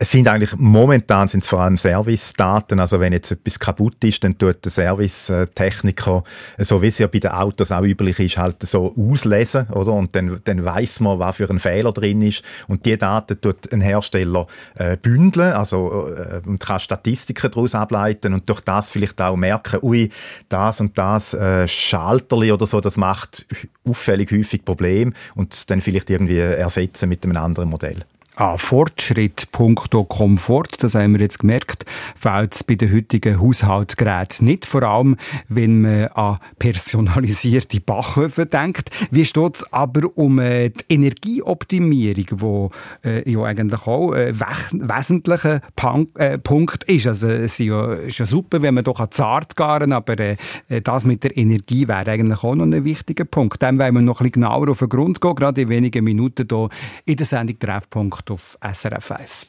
Es 0.00 0.12
sind 0.12 0.28
eigentlich 0.28 0.54
momentan 0.56 1.26
sind 1.26 1.42
es 1.42 1.48
vor 1.48 1.60
allem 1.60 1.76
Service-Daten. 1.76 2.78
Also 2.78 3.00
wenn 3.00 3.12
jetzt 3.12 3.32
etwas 3.32 3.58
kaputt 3.58 4.04
ist, 4.04 4.22
dann 4.22 4.38
tut 4.38 4.64
der 4.64 4.70
Servicetechniker, 4.70 6.22
so 6.58 6.82
wie 6.82 6.86
es 6.86 6.98
ja 6.98 7.08
bei 7.08 7.18
den 7.18 7.32
Autos 7.32 7.72
auch 7.72 7.82
üblich 7.82 8.20
ist, 8.20 8.38
halt 8.38 8.62
so 8.62 8.94
auslesen, 8.96 9.66
oder? 9.70 9.94
Und 9.94 10.14
dann, 10.14 10.40
dann 10.44 10.64
weiß 10.64 11.00
man, 11.00 11.18
was 11.18 11.36
für 11.36 11.50
ein 11.50 11.58
Fehler 11.58 11.90
drin 11.90 12.22
ist. 12.22 12.44
Und 12.68 12.86
die 12.86 12.96
Daten 12.96 13.40
tut 13.40 13.72
ein 13.72 13.80
Hersteller 13.80 14.46
äh, 14.76 14.96
bündeln, 14.96 15.52
also 15.52 16.08
äh, 16.14 16.42
und 16.46 16.60
kann 16.60 16.78
Statistiken 16.78 17.50
daraus 17.50 17.74
ableiten 17.74 18.34
und 18.34 18.48
durch 18.48 18.60
das 18.60 18.90
vielleicht 18.90 19.20
auch 19.20 19.36
merken, 19.36 19.80
ui, 19.82 20.10
das 20.48 20.80
und 20.80 20.96
das 20.96 21.34
äh, 21.34 21.66
Schalterli 21.66 22.52
oder 22.52 22.66
so, 22.66 22.80
das 22.80 22.96
macht 22.96 23.44
auffällig 23.84 24.30
häufig 24.30 24.64
Probleme 24.64 25.12
und 25.34 25.68
dann 25.70 25.80
vielleicht 25.80 26.08
irgendwie 26.08 26.38
ersetzen 26.38 27.08
mit 27.08 27.24
einem 27.24 27.36
anderen 27.36 27.68
Modell. 27.68 28.04
An 28.38 28.56
Fortschritt 28.56 29.50
punkto 29.50 30.04
Komfort, 30.04 30.68
das 30.78 30.94
haben 30.94 31.14
wir 31.14 31.20
jetzt 31.20 31.40
gemerkt, 31.40 31.84
fehlt 32.14 32.54
es 32.54 32.62
bei 32.62 32.76
den 32.76 32.94
heutigen 32.94 33.40
Haushaltsgeräten 33.40 34.46
nicht, 34.46 34.64
vor 34.64 34.84
allem 34.84 35.16
wenn 35.48 35.80
man 35.80 36.06
an 36.10 36.38
personalisierte 36.56 37.80
Backöfen 37.80 38.48
denkt. 38.48 38.90
Wie 39.10 39.24
steht 39.24 39.56
es 39.56 39.72
aber 39.72 40.16
um 40.16 40.38
äh, 40.38 40.68
die 40.68 40.84
Energieoptimierung, 40.88 42.70
die 43.02 43.08
äh, 43.08 43.28
ja 43.28 43.42
eigentlich 43.42 43.84
auch 43.88 44.12
ein 44.12 44.28
äh, 44.28 44.34
wesentlicher 44.38 45.60
Punk 45.74 46.16
äh, 46.20 46.38
Punkt 46.38 46.84
ist. 46.84 47.08
Also 47.08 47.26
es 47.26 47.58
ist 47.58 47.66
ja, 47.66 47.92
ist 47.94 48.18
ja 48.18 48.26
super, 48.26 48.62
wenn 48.62 48.74
man 48.74 48.84
doch 48.84 49.04
zart 49.10 49.56
garen 49.56 49.92
aber 49.92 50.16
äh, 50.16 50.36
das 50.84 51.04
mit 51.04 51.24
der 51.24 51.36
Energie 51.36 51.88
wäre 51.88 52.08
eigentlich 52.08 52.44
auch 52.44 52.54
noch 52.54 52.66
ein 52.66 52.84
wichtiger 52.84 53.24
Punkt. 53.24 53.60
Dem 53.60 53.80
wollen 53.80 53.94
wir 53.94 54.00
noch 54.00 54.20
ein 54.20 54.30
bisschen 54.30 54.42
genauer 54.42 54.70
auf 54.70 54.78
den 54.78 54.88
Grund 54.90 55.20
gehen, 55.20 55.34
gerade 55.34 55.62
in 55.62 55.68
wenigen 55.70 56.04
Minuten 56.04 56.46
hier 56.48 56.68
in 57.04 57.16
der 57.16 57.26
Sendung 57.26 57.58
Treffpunkt 57.58 58.27
Kontakt 58.28 58.30
auf 58.30 58.58
SRF 58.60 59.10
1. 59.10 59.46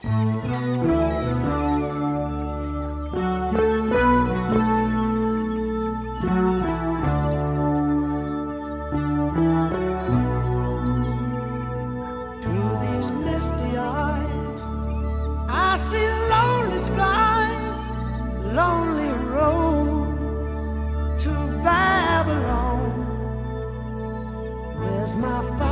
lonely 18.51 19.11
road 19.29 21.19
to 21.19 21.29
Babylon. 21.63 22.91
Where's 24.79 25.15
my 25.15 25.41
father? 25.57 25.68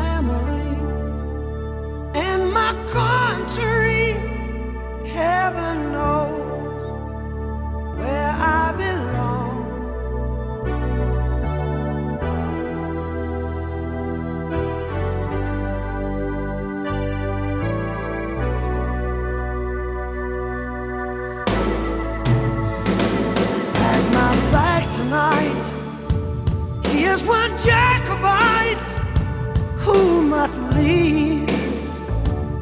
Must 30.48 30.76
leave 30.76 31.50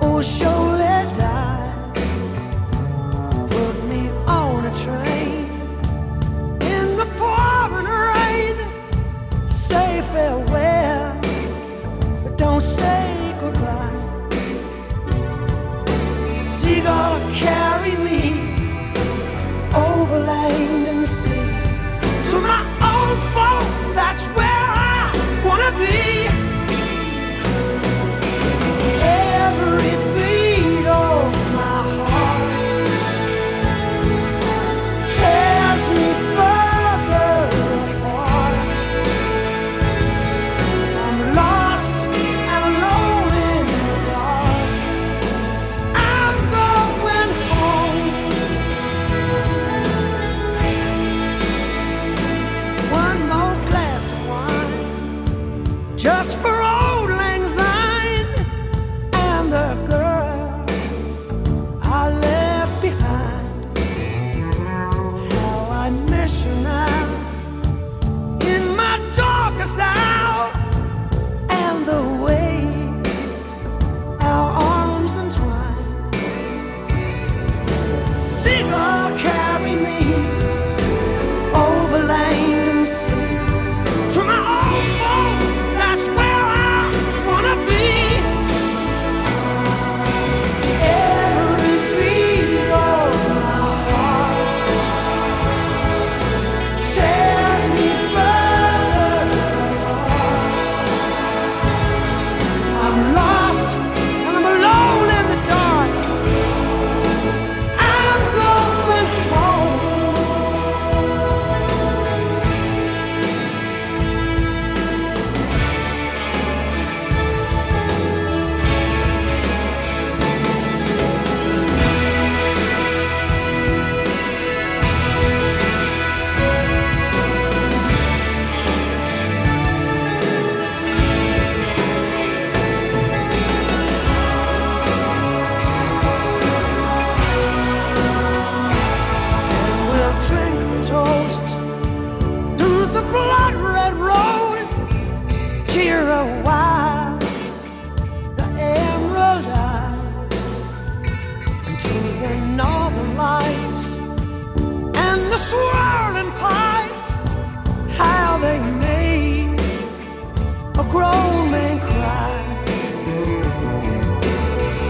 or 0.01 0.23
surely 0.23 0.64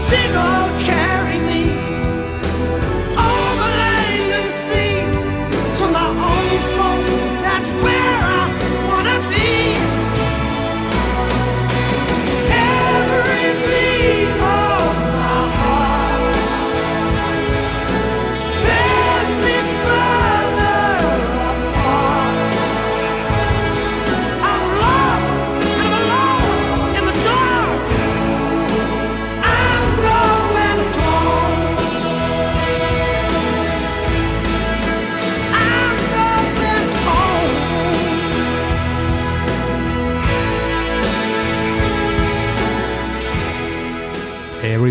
si 0.08 0.55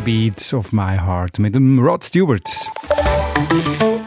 Beat 0.06 0.54
of 0.54 0.72
My 0.72 1.00
Heart 1.00 1.40
mit 1.40 1.56
dem 1.56 1.80
Rod 1.80 2.04
Stewart. 2.04 2.48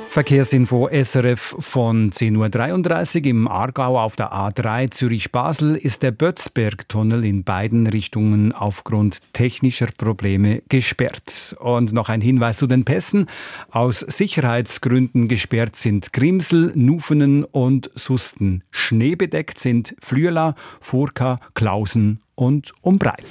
Verkehrsinfo 0.08 0.88
SRF 0.88 1.56
von 1.58 2.12
10.33 2.12 3.16
Uhr 3.22 3.26
im 3.26 3.48
Aargau 3.48 3.98
auf 3.98 4.14
der 4.14 4.32
A3 4.32 4.92
Zürich-Basel 4.92 5.74
ist 5.74 6.04
der 6.04 6.12
Bötzberg-Tunnel 6.12 7.24
in 7.24 7.42
beiden 7.42 7.88
Richtungen 7.88 8.52
aufgrund 8.52 9.22
technischer 9.32 9.88
Probleme 9.98 10.62
gesperrt. 10.68 11.56
Und 11.58 11.92
noch 11.92 12.08
ein 12.08 12.20
Hinweis 12.20 12.58
zu 12.58 12.68
den 12.68 12.84
Pässen. 12.84 13.26
Aus 13.72 13.98
Sicherheitsgründen 13.98 15.26
gesperrt 15.26 15.74
sind 15.74 16.12
Grimsel, 16.12 16.70
Nufenen 16.76 17.42
und 17.42 17.90
Susten. 17.96 18.62
Schneebedeckt 18.70 19.58
sind 19.58 19.96
Flüela, 20.00 20.54
Furka, 20.80 21.40
Klausen 21.54 22.20
und 22.37 22.72
Umbreil. 22.82 23.24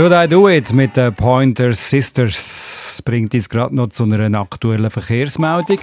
Should 0.00 0.14
I 0.14 0.26
Do 0.26 0.48
It 0.48 0.72
mit 0.72 0.96
den 0.96 1.14
Pointer 1.14 1.74
Sisters 1.74 3.02
bringt 3.04 3.34
uns 3.34 3.50
gerade 3.50 3.76
noch 3.76 3.88
zu 3.88 4.04
einer 4.04 4.40
aktuellen 4.40 4.90
Verkehrsmeldung. 4.90 5.78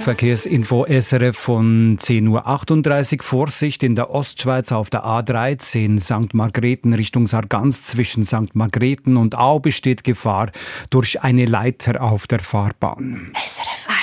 Verkehrsinfo 0.00 0.84
SRF 0.84 1.34
von 1.34 1.96
10.38 1.98 3.16
Uhr. 3.16 3.22
Vorsicht 3.22 3.82
in 3.82 3.94
der 3.94 4.10
Ostschweiz 4.10 4.72
auf 4.72 4.90
der 4.90 5.06
A13 5.06 5.98
St. 5.98 6.34
Margrethen 6.34 6.92
Richtung 6.92 7.26
Sargans 7.26 7.84
zwischen 7.84 8.26
St. 8.26 8.54
Margrethen 8.54 9.16
und 9.16 9.38
Au 9.38 9.58
besteht 9.58 10.04
Gefahr 10.04 10.50
durch 10.90 11.22
eine 11.22 11.46
Leiter 11.46 12.02
auf 12.02 12.26
der 12.26 12.40
Fahrbahn. 12.40 13.32
SRF 13.42 13.88
1. 13.88 13.97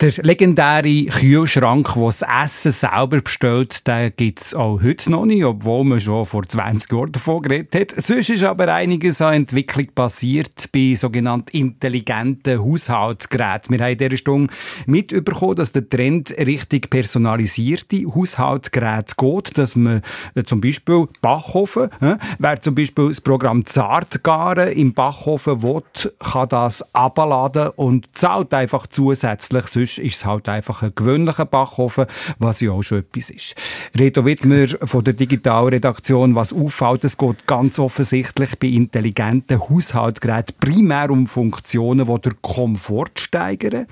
Der 0.00 0.12
legendäre 0.22 1.06
Kühlschrank, 1.06 1.92
der 1.92 2.04
das 2.04 2.22
Essen 2.22 2.70
selber 2.70 3.20
bestellt, 3.20 3.84
den 3.88 4.12
gibt 4.16 4.40
es 4.40 4.54
auch 4.54 4.80
heute 4.80 5.10
noch 5.10 5.26
nicht, 5.26 5.44
obwohl 5.44 5.82
man 5.82 5.98
schon 5.98 6.24
vor 6.24 6.44
20 6.46 6.92
Jahren 6.92 7.10
davon 7.10 7.42
geredet 7.42 7.74
hat. 7.74 8.00
Sonst 8.00 8.30
ist 8.30 8.44
aber 8.44 8.72
einiges 8.72 9.20
an 9.20 9.34
Entwicklung 9.34 9.88
passiert 9.92 10.70
bei 10.72 10.94
sogenannten 10.94 11.50
intelligenten 11.50 12.62
Haushaltsgeräten. 12.62 13.76
Wir 13.76 13.84
haben 13.84 13.90
in 13.90 13.98
dieser 13.98 14.16
Stunde 14.16 14.54
mitbekommen, 14.86 15.56
dass 15.56 15.72
der 15.72 15.88
Trend 15.88 16.32
richtig 16.38 16.90
personalisierte 16.90 18.04
Haushaltsgeräte 18.14 19.16
geht, 19.18 19.58
dass 19.58 19.74
man 19.74 20.02
äh, 20.36 20.44
zum 20.44 20.60
Beispiel 20.60 21.08
Backofen, 21.22 21.90
äh, 22.00 22.18
wer 22.38 22.62
zum 22.62 22.76
Beispiel 22.76 23.08
das 23.08 23.20
Programm 23.20 23.66
Zartgaren 23.66 24.70
im 24.70 24.94
Backofen 24.94 25.64
will, 25.64 25.82
kann 26.20 26.48
das 26.50 26.94
abladen 26.94 27.70
und 27.74 28.16
zahlt 28.16 28.54
einfach 28.54 28.86
zusätzlich, 28.86 29.66
sonst 29.66 29.87
ist 29.96 30.16
es 30.16 30.26
halt 30.26 30.48
einfach 30.50 30.82
ein 30.82 30.92
gewöhnlicher 30.94 31.46
Backofen, 31.46 32.04
was 32.38 32.60
ja 32.60 32.72
auch 32.72 32.82
schon 32.82 32.98
etwas 32.98 33.30
ist. 33.30 33.54
Reto 33.98 34.26
Wittmer 34.26 34.66
von 34.86 35.02
der 35.02 35.14
Digitalredaktion, 35.14 36.34
was 36.34 36.52
auffällt, 36.52 37.04
es 37.04 37.16
geht 37.16 37.46
ganz 37.46 37.78
offensichtlich 37.78 38.58
bei 38.58 38.66
intelligenten 38.66 39.58
Haushaltsgeräten 39.58 40.56
primär 40.60 41.10
um 41.10 41.26
Funktionen, 41.26 42.06
die 42.06 42.20
den 42.20 42.42
Komfort 42.42 43.12
steigern. 43.18 43.86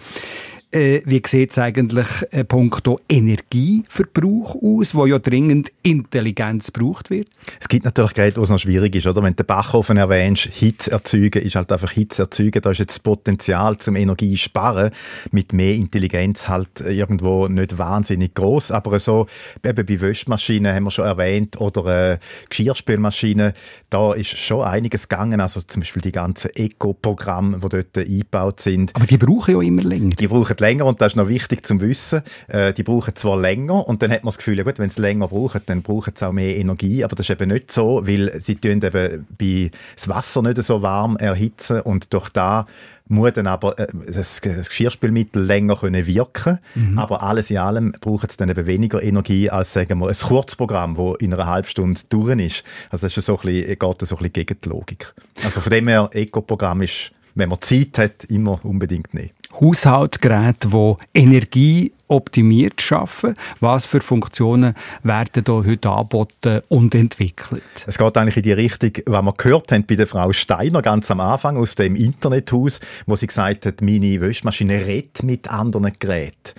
Äh, 0.72 1.02
wie 1.04 1.22
sieht 1.24 1.52
es 1.52 1.58
eigentlich 1.58 2.08
äh, 2.32 2.42
punkto 2.42 2.98
Energieverbrauch 3.08 4.56
aus, 4.60 4.96
wo 4.96 5.06
ja 5.06 5.20
dringend 5.20 5.70
Intelligenz 5.84 6.72
gebraucht 6.72 7.08
wird? 7.08 7.28
Es 7.60 7.68
gibt 7.68 7.84
natürlich 7.84 8.14
Geräte, 8.14 8.38
wo 8.38 8.42
es 8.42 8.50
noch 8.50 8.58
schwierig 8.58 8.94
ist, 8.96 9.06
oder? 9.06 9.22
Wenn 9.22 9.34
du 9.34 9.44
den 9.44 9.46
Backofen 9.46 9.96
erwähnst, 9.96 10.42
Hitze 10.46 10.90
erzeugen, 10.90 11.40
ist 11.42 11.54
halt 11.54 11.70
einfach 11.70 11.92
Hitze 11.92 12.22
erzeugen. 12.22 12.60
Da 12.62 12.72
ist 12.72 12.78
jetzt 12.78 12.94
das 12.94 12.98
Potenzial 12.98 13.76
zum 13.76 13.94
Energiesparen 13.94 14.90
mit 15.30 15.52
mehr 15.52 15.74
Intelligenz 15.74 16.48
halt 16.48 16.80
irgendwo 16.80 17.46
nicht 17.46 17.78
wahnsinnig 17.78 18.34
groß. 18.34 18.72
Aber 18.72 18.98
so, 18.98 19.28
eben 19.64 19.86
bei 19.86 20.00
Wäschmaschinen 20.00 20.74
haben 20.74 20.84
wir 20.84 20.90
schon 20.90 21.06
erwähnt, 21.06 21.60
oder 21.60 22.12
äh, 22.14 22.18
Geschirrspülmaschinen, 22.48 23.52
da 23.88 24.14
ist 24.14 24.36
schon 24.36 24.62
einiges 24.62 25.08
gegangen. 25.08 25.40
Also 25.40 25.60
zum 25.60 25.80
Beispiel 25.80 26.02
die 26.02 26.12
ganzen 26.12 26.50
Eco-Programme, 26.54 27.60
die 27.60 27.68
dort 27.68 27.96
eingebaut 27.96 28.58
sind. 28.58 28.94
Aber 28.96 29.06
die 29.06 29.16
brauchen 29.16 29.54
ja 29.54 29.62
immer 29.62 29.84
länger. 29.84 30.16
Die 30.16 30.26
brauchen 30.26 30.55
länger 30.60 30.86
und 30.86 31.00
das 31.00 31.12
ist 31.12 31.16
noch 31.16 31.28
wichtig 31.28 31.64
zum 31.64 31.80
Wissen. 31.80 32.22
Äh, 32.48 32.72
die 32.72 32.82
brauchen 32.82 33.14
zwar 33.16 33.38
länger 33.38 33.86
und 33.86 34.02
dann 34.02 34.10
hat 34.10 34.24
man 34.24 34.28
das 34.28 34.38
Gefühl, 34.38 34.58
ja 34.58 34.64
gut, 34.64 34.78
wenn 34.78 34.90
sie 34.90 35.00
länger 35.00 35.28
brauchen, 35.28 35.60
dann 35.66 35.82
brauchen 35.82 36.12
sie 36.16 36.26
auch 36.26 36.32
mehr 36.32 36.56
Energie, 36.56 37.04
aber 37.04 37.16
das 37.16 37.28
ist 37.28 37.40
eben 37.40 37.50
nicht 37.50 37.70
so, 37.70 38.06
weil 38.06 38.38
sie 38.40 38.56
tun 38.56 38.82
eben 38.82 39.26
bei 39.38 39.70
das 39.94 40.08
Wasser 40.08 40.42
nicht 40.42 40.62
so 40.62 40.82
warm 40.82 41.16
erhitzen 41.16 41.80
und 41.80 42.12
durch 42.12 42.28
da 42.30 42.66
muss 43.08 43.34
dann 43.34 43.46
aber 43.46 43.78
äh, 43.78 43.86
das 44.06 44.40
das 44.42 44.68
Geschirrspülmittel 44.68 45.42
länger 45.42 45.76
können 45.76 46.06
wirken 46.06 46.58
aber 46.96 47.22
alles 47.22 47.50
in 47.50 47.58
allem 47.58 47.92
braucht 47.92 48.30
es 48.30 48.36
dann 48.36 48.48
eben 48.48 48.66
weniger 48.66 49.02
Energie 49.02 49.48
als 49.48 49.72
sagen 49.72 49.98
wir 50.00 50.08
ein 50.08 50.14
Kurzprogramm, 50.14 50.96
wo 50.96 51.14
in 51.14 51.32
einer 51.32 51.46
halben 51.46 51.68
Stunde 51.68 52.00
durch 52.08 52.36
ist. 52.38 52.64
Also 52.90 53.06
das 53.06 53.16
ist 53.16 53.26
so 53.26 53.36
ein 53.36 53.42
bisschen, 53.42 53.78
geht 53.78 54.02
das 54.02 54.08
so 54.08 54.16
ein 54.16 54.18
bisschen 54.18 54.32
gegen 54.32 54.60
die 54.62 54.68
Logik. 54.68 55.14
Also 55.44 55.60
von 55.60 55.70
dem 55.70 55.88
her, 55.88 56.10
Eco-Programm 56.12 56.82
ist, 56.82 57.12
wenn 57.34 57.48
man 57.48 57.60
Zeit 57.60 57.98
hat, 57.98 58.24
immer 58.24 58.60
unbedingt 58.64 59.14
nicht. 59.14 59.34
Haushaltsgeräte, 59.60 60.68
die 60.68 60.94
Energie 61.14 61.92
optimiert 62.08 62.80
schaffen. 62.80 63.34
Was 63.60 63.86
für 63.86 64.00
Funktionen 64.00 64.74
werden 65.02 65.44
da 65.44 65.52
heute 65.52 65.90
angeboten 65.90 66.62
und 66.68 66.94
entwickelt? 66.94 67.62
Es 67.86 67.98
geht 67.98 68.16
eigentlich 68.16 68.36
in 68.36 68.42
die 68.42 68.52
Richtung, 68.52 68.92
was 69.06 69.22
wir 69.22 69.32
gehört 69.32 69.72
haben 69.72 69.84
bei 69.86 69.96
der 69.96 70.06
Frau 70.06 70.32
Steiner 70.32 70.82
ganz 70.82 71.10
am 71.10 71.20
Anfang 71.20 71.56
aus 71.56 71.74
dem 71.74 71.96
Internethaus, 71.96 72.80
wo 73.06 73.16
sie 73.16 73.26
gesagt 73.26 73.66
hat, 73.66 73.80
meine 73.80 74.20
Wäschmaschine 74.20 74.86
redet 74.86 75.22
mit 75.22 75.50
anderen 75.50 75.92
Geräten. 75.98 76.54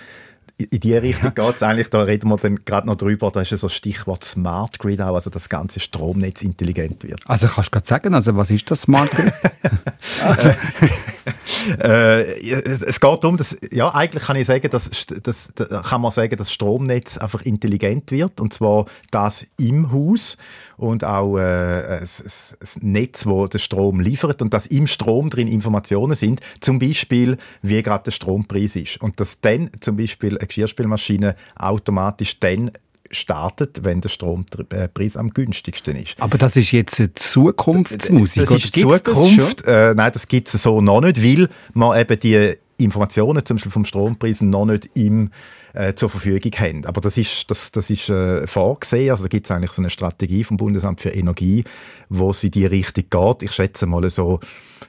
In 0.59 0.79
die 0.79 0.95
Richtung 0.95 1.35
geht's 1.35 1.61
eigentlich, 1.61 1.89
da 1.89 2.01
reden 2.01 2.29
wir 2.29 2.37
dann 2.37 2.65
gerade 2.65 2.87
noch 2.87 2.95
drüber, 2.95 3.29
da 3.29 3.41
ist 3.41 3.51
ja 3.51 3.57
so 3.57 3.67
das 3.67 3.75
Stichwort 3.75 4.23
Smart 4.23 4.79
Grid 4.79 4.99
auch, 5.01 5.13
also 5.13 5.29
das 5.29 5.49
ganze 5.49 5.79
Stromnetz 5.79 6.41
intelligent 6.41 7.03
wird. 7.03 7.21
Also 7.27 7.45
kannst 7.47 7.67
du 7.67 7.71
gerade 7.73 7.87
sagen, 7.87 8.15
also 8.15 8.35
was 8.35 8.49
ist 8.49 8.71
das 8.71 8.81
Smart 8.81 9.11
Grid? 9.11 9.33
Äh, 11.79 12.31
es 12.31 12.99
geht 12.99 13.23
darum, 13.23 13.37
dass, 13.37 13.57
ja, 13.71 13.93
eigentlich 13.93 14.23
kann 14.23 14.35
ich 14.37 14.47
sagen, 14.47 14.69
dass, 14.69 14.89
dass, 15.23 15.49
da 15.55 15.65
kann 15.81 16.01
man 16.01 16.11
sagen, 16.11 16.35
dass 16.37 16.47
das 16.47 16.53
Stromnetz 16.53 17.17
einfach 17.17 17.41
intelligent 17.41 18.11
wird, 18.11 18.39
und 18.39 18.53
zwar 18.53 18.85
das 19.11 19.45
im 19.57 19.91
Haus 19.91 20.37
und 20.77 21.03
auch 21.03 21.37
äh, 21.37 21.41
ein, 21.41 21.99
ein, 21.99 22.01
ein 22.01 22.91
Netz, 22.91 23.25
wo 23.25 23.47
den 23.47 23.59
Strom 23.59 23.99
liefert 23.99 24.41
und 24.41 24.53
dass 24.53 24.67
im 24.67 24.87
Strom 24.87 25.29
drin 25.29 25.47
Informationen 25.47 26.15
sind, 26.15 26.39
zum 26.61 26.79
Beispiel, 26.79 27.37
wie 27.61 27.81
gerade 27.81 28.05
der 28.05 28.11
Strompreis 28.11 28.75
ist. 28.75 29.01
Und 29.01 29.19
dass 29.19 29.41
dann 29.41 29.71
zum 29.81 29.97
Beispiel 29.97 30.37
eine 30.37 30.47
Geschirrspülmaschine 30.47 31.35
automatisch 31.55 32.39
dann 32.39 32.71
startet, 33.09 33.83
wenn 33.83 34.01
der 34.01 34.09
Strompreis 34.09 35.17
am 35.17 35.31
günstigsten 35.31 35.95
ist. 35.95 36.21
Aber 36.21 36.37
das 36.37 36.55
ist 36.57 36.71
jetzt 36.71 36.99
eine 36.99 37.13
Zukunftsmusik. 37.13 38.43
Das 38.43 38.51
oder 38.51 38.57
ist 38.57 38.75
das 38.75 39.03
Zukunft. 39.03 39.65
äh, 39.65 39.93
nein, 39.95 40.11
das 40.13 40.27
gibt 40.27 40.53
es 40.53 40.61
so 40.61 40.81
noch 40.81 41.01
nicht, 41.01 41.23
weil 41.23 41.49
man 41.73 41.99
eben 41.99 42.19
die 42.19 42.57
Informationen 42.77 43.45
zum 43.45 43.57
Beispiel 43.57 43.71
vom 43.71 43.85
Strompreis 43.85 44.41
noch 44.41 44.65
nicht 44.65 44.89
im, 44.95 45.31
äh, 45.73 45.93
zur 45.93 46.09
Verfügung 46.09 46.51
haben. 46.59 46.85
Aber 46.85 47.01
das 47.01 47.17
ist, 47.17 47.49
das, 47.49 47.71
das 47.71 47.89
ist 47.89 48.09
äh, 48.09 48.45
vorgesehen. 48.47 49.11
Also 49.11 49.23
da 49.23 49.27
gibt 49.27 49.45
es 49.45 49.51
eigentlich 49.51 49.71
so 49.71 49.81
eine 49.81 49.89
Strategie 49.89 50.43
vom 50.43 50.57
Bundesamt 50.57 51.01
für 51.01 51.09
Energie, 51.09 51.63
wo 52.09 52.33
sie 52.33 52.49
die 52.49 52.65
Richtung 52.65 53.05
geht. 53.09 53.43
Ich 53.43 53.51
schätze 53.51 53.85
mal 53.85 54.09
so 54.09 54.39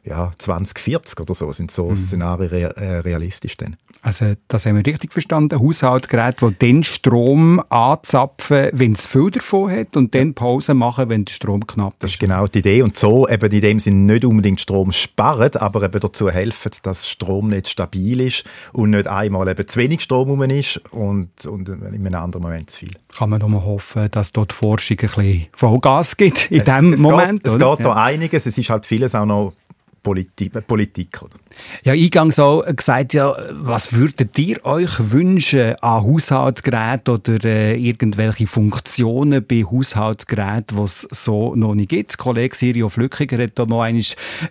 ja, 0.05 0.31
2040 0.39 1.21
oder 1.21 1.35
so 1.35 1.51
sind 1.53 1.71
so 1.71 1.95
Szenarien 1.95 2.49
rea- 2.51 2.69
äh, 2.77 2.99
realistisch 3.01 3.57
dann. 3.57 3.77
Also, 4.01 4.35
das 4.47 4.65
haben 4.65 4.77
wir 4.77 4.87
richtig 4.87 5.13
verstanden. 5.13 5.59
Haushaltsgeräte, 5.59 6.49
die 6.51 6.55
den 6.55 6.85
Strom 6.85 7.61
anzapfen, 7.69 8.69
wenn 8.73 8.93
es 8.93 9.07
viel 9.07 9.31
davon 9.31 9.71
hat 9.73 9.97
und 9.97 10.15
dann 10.15 10.35
Pause 10.35 10.75
machen, 10.75 11.09
wenn 11.11 11.25
der 11.25 11.33
Strom 11.33 11.67
knapp 11.67 11.95
Das 11.99 12.11
ist. 12.11 12.15
ist 12.15 12.21
genau 12.21 12.47
die 12.47 12.61
Idee. 12.61 12.83
Und 12.83 12.97
so 12.97 13.29
eben 13.29 13.51
in 13.51 13.61
dem 13.61 13.81
Sinne 13.81 14.13
nicht 14.13 14.25
unbedingt 14.25 14.61
Strom 14.61 14.93
sparen, 14.93 15.51
aber 15.57 15.83
eben 15.83 15.99
dazu 16.01 16.31
helfen, 16.31 16.71
dass 16.71 16.83
das 16.83 17.09
Stromnetz 17.11 17.71
stabil 17.71 18.21
ist 18.21 18.45
und 18.73 18.91
nicht 18.91 19.09
einmal 19.09 19.49
eben 19.49 19.67
zu 19.67 19.79
wenig 19.81 20.01
Strom 20.03 20.29
rum 20.31 20.43
ist 20.43 20.77
und, 20.93 21.45
und 21.47 21.69
in 21.69 21.83
einem 21.85 22.15
anderen 22.15 22.43
Moment 22.45 22.71
zu 22.71 22.79
viel. 22.81 22.91
Kann 23.17 23.31
man 23.31 23.41
nur 23.41 23.49
mal 23.51 23.65
hoffen, 23.65 24.09
dass 24.13 24.31
dort 24.33 24.53
die 24.53 24.55
Forschung 24.55 24.97
ein 25.01 25.07
bisschen 25.09 25.47
Vollgas 25.55 26.17
gibt 26.17 26.51
in 26.53 26.63
diesem 26.65 26.93
es 26.95 27.01
Moment. 27.01 27.43
Geht, 27.43 27.53
es 27.53 27.59
geht 27.59 27.85
da 27.85 27.95
einiges. 27.95 28.47
Es 28.47 28.57
ist 28.57 28.71
halt 28.71 28.87
vieles 28.87 29.15
auch 29.15 29.27
noch 29.27 29.53
Politik. 30.03 30.67
Politik 30.67 31.23
oder? 31.23 31.37
Ja, 31.85 31.93
eingangs 31.93 32.39
auch 32.39 32.65
gesagt, 32.65 33.15
ja, 33.15 33.35
was 33.53 33.93
würdet 33.95 34.39
ihr 34.39 34.65
euch 34.65 35.11
wünschen 35.11 35.75
an 35.81 36.03
Haushaltsgeräten 36.05 37.15
oder 37.15 37.45
äh, 37.45 37.77
irgendwelche 37.77 38.47
Funktionen 38.47 39.45
bei 39.47 39.65
Haushaltsgeräten, 39.65 40.77
die 40.77 40.83
es 40.83 41.07
so 41.11 41.55
noch 41.55 41.75
nicht 41.75 41.91
gibt? 41.91 42.13
Der 42.13 42.17
Kollege 42.17 42.57
Sirio 42.57 42.89
Flückiger 42.89 43.43
hat 43.43 43.59
da 43.59 43.67
mal 43.67 43.87
einmal, 43.87 44.05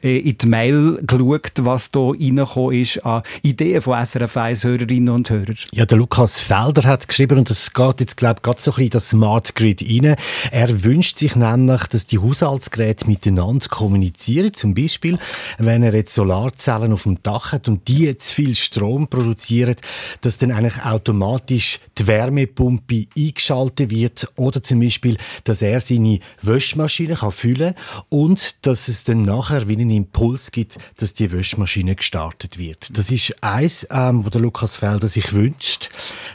äh, 0.03 0.17
in 0.17 0.37
die 0.37 0.47
Mail 0.47 0.99
geschaut, 1.03 1.51
was 1.57 1.91
da 1.91 1.99
reingekommen 2.09 2.81
ist 2.81 3.05
an 3.05 3.23
Ideen 3.41 3.81
von 3.81 4.03
SRF 4.05 4.37
1 4.37 4.63
Hörerinnen 4.63 5.09
und 5.09 5.29
Hörern. 5.29 5.57
Ja, 5.71 5.85
der 5.85 5.97
Lukas 5.97 6.39
Felder 6.39 6.83
hat 6.83 7.07
geschrieben, 7.07 7.39
und 7.39 7.49
das 7.49 7.73
geht 7.73 7.99
jetzt, 7.99 8.17
glaube 8.17 8.37
ich, 8.37 8.43
gerade 8.43 8.61
so 8.61 8.71
ein 8.71 8.75
bisschen 8.75 8.85
in 8.85 8.91
das 8.91 9.09
Smart 9.09 9.55
Grid 9.55 9.81
rein. 9.81 10.15
Er 10.51 10.83
wünscht 10.83 11.17
sich 11.17 11.35
nämlich, 11.35 11.83
dass 11.87 12.07
die 12.07 12.19
Haushaltsgeräte 12.19 13.07
miteinander 13.07 13.67
kommunizieren. 13.69 14.53
Zum 14.53 14.73
Beispiel, 14.73 15.17
wenn 15.57 15.83
er 15.83 15.93
jetzt 15.93 16.13
Solarzellen 16.13 16.93
auf 16.93 17.03
dem 17.03 17.21
Dach 17.23 17.51
hat 17.51 17.67
und 17.67 17.88
die 17.88 18.05
jetzt 18.05 18.31
viel 18.31 18.55
Strom 18.55 19.07
produzieren, 19.07 19.75
dass 20.21 20.38
dann 20.38 20.51
eigentlich 20.51 20.83
automatisch 20.83 21.79
die 21.97 22.07
Wärmepumpe 22.07 23.05
eingeschaltet 23.17 23.89
wird 23.89 24.27
oder 24.35 24.61
zum 24.63 24.79
Beispiel, 24.79 25.17
dass 25.43 25.61
er 25.61 25.79
seine 25.79 26.19
Wäschmaschine 26.41 27.15
kann 27.15 27.31
füllen 27.31 27.75
und 28.09 28.65
dass 28.65 28.88
es 28.88 29.03
dann 29.03 29.23
nachher 29.23 29.67
wie 29.67 29.73
einen 29.73 29.89
Impuls 29.89 30.51
gibt, 30.51 30.77
dass 30.97 31.13
die 31.13 31.31
Wäschmaschine 31.31 31.95
gestartet 31.95 32.57
wird. 32.57 32.97
Das 32.97 33.11
ist 33.11 33.35
eins, 33.41 33.88
ähm, 33.91 34.25
wo 34.25 34.29
der 34.29 34.41
Lukas 34.41 34.75
Felder 34.75 35.07
sich 35.07 35.33
wünscht. 35.33 35.89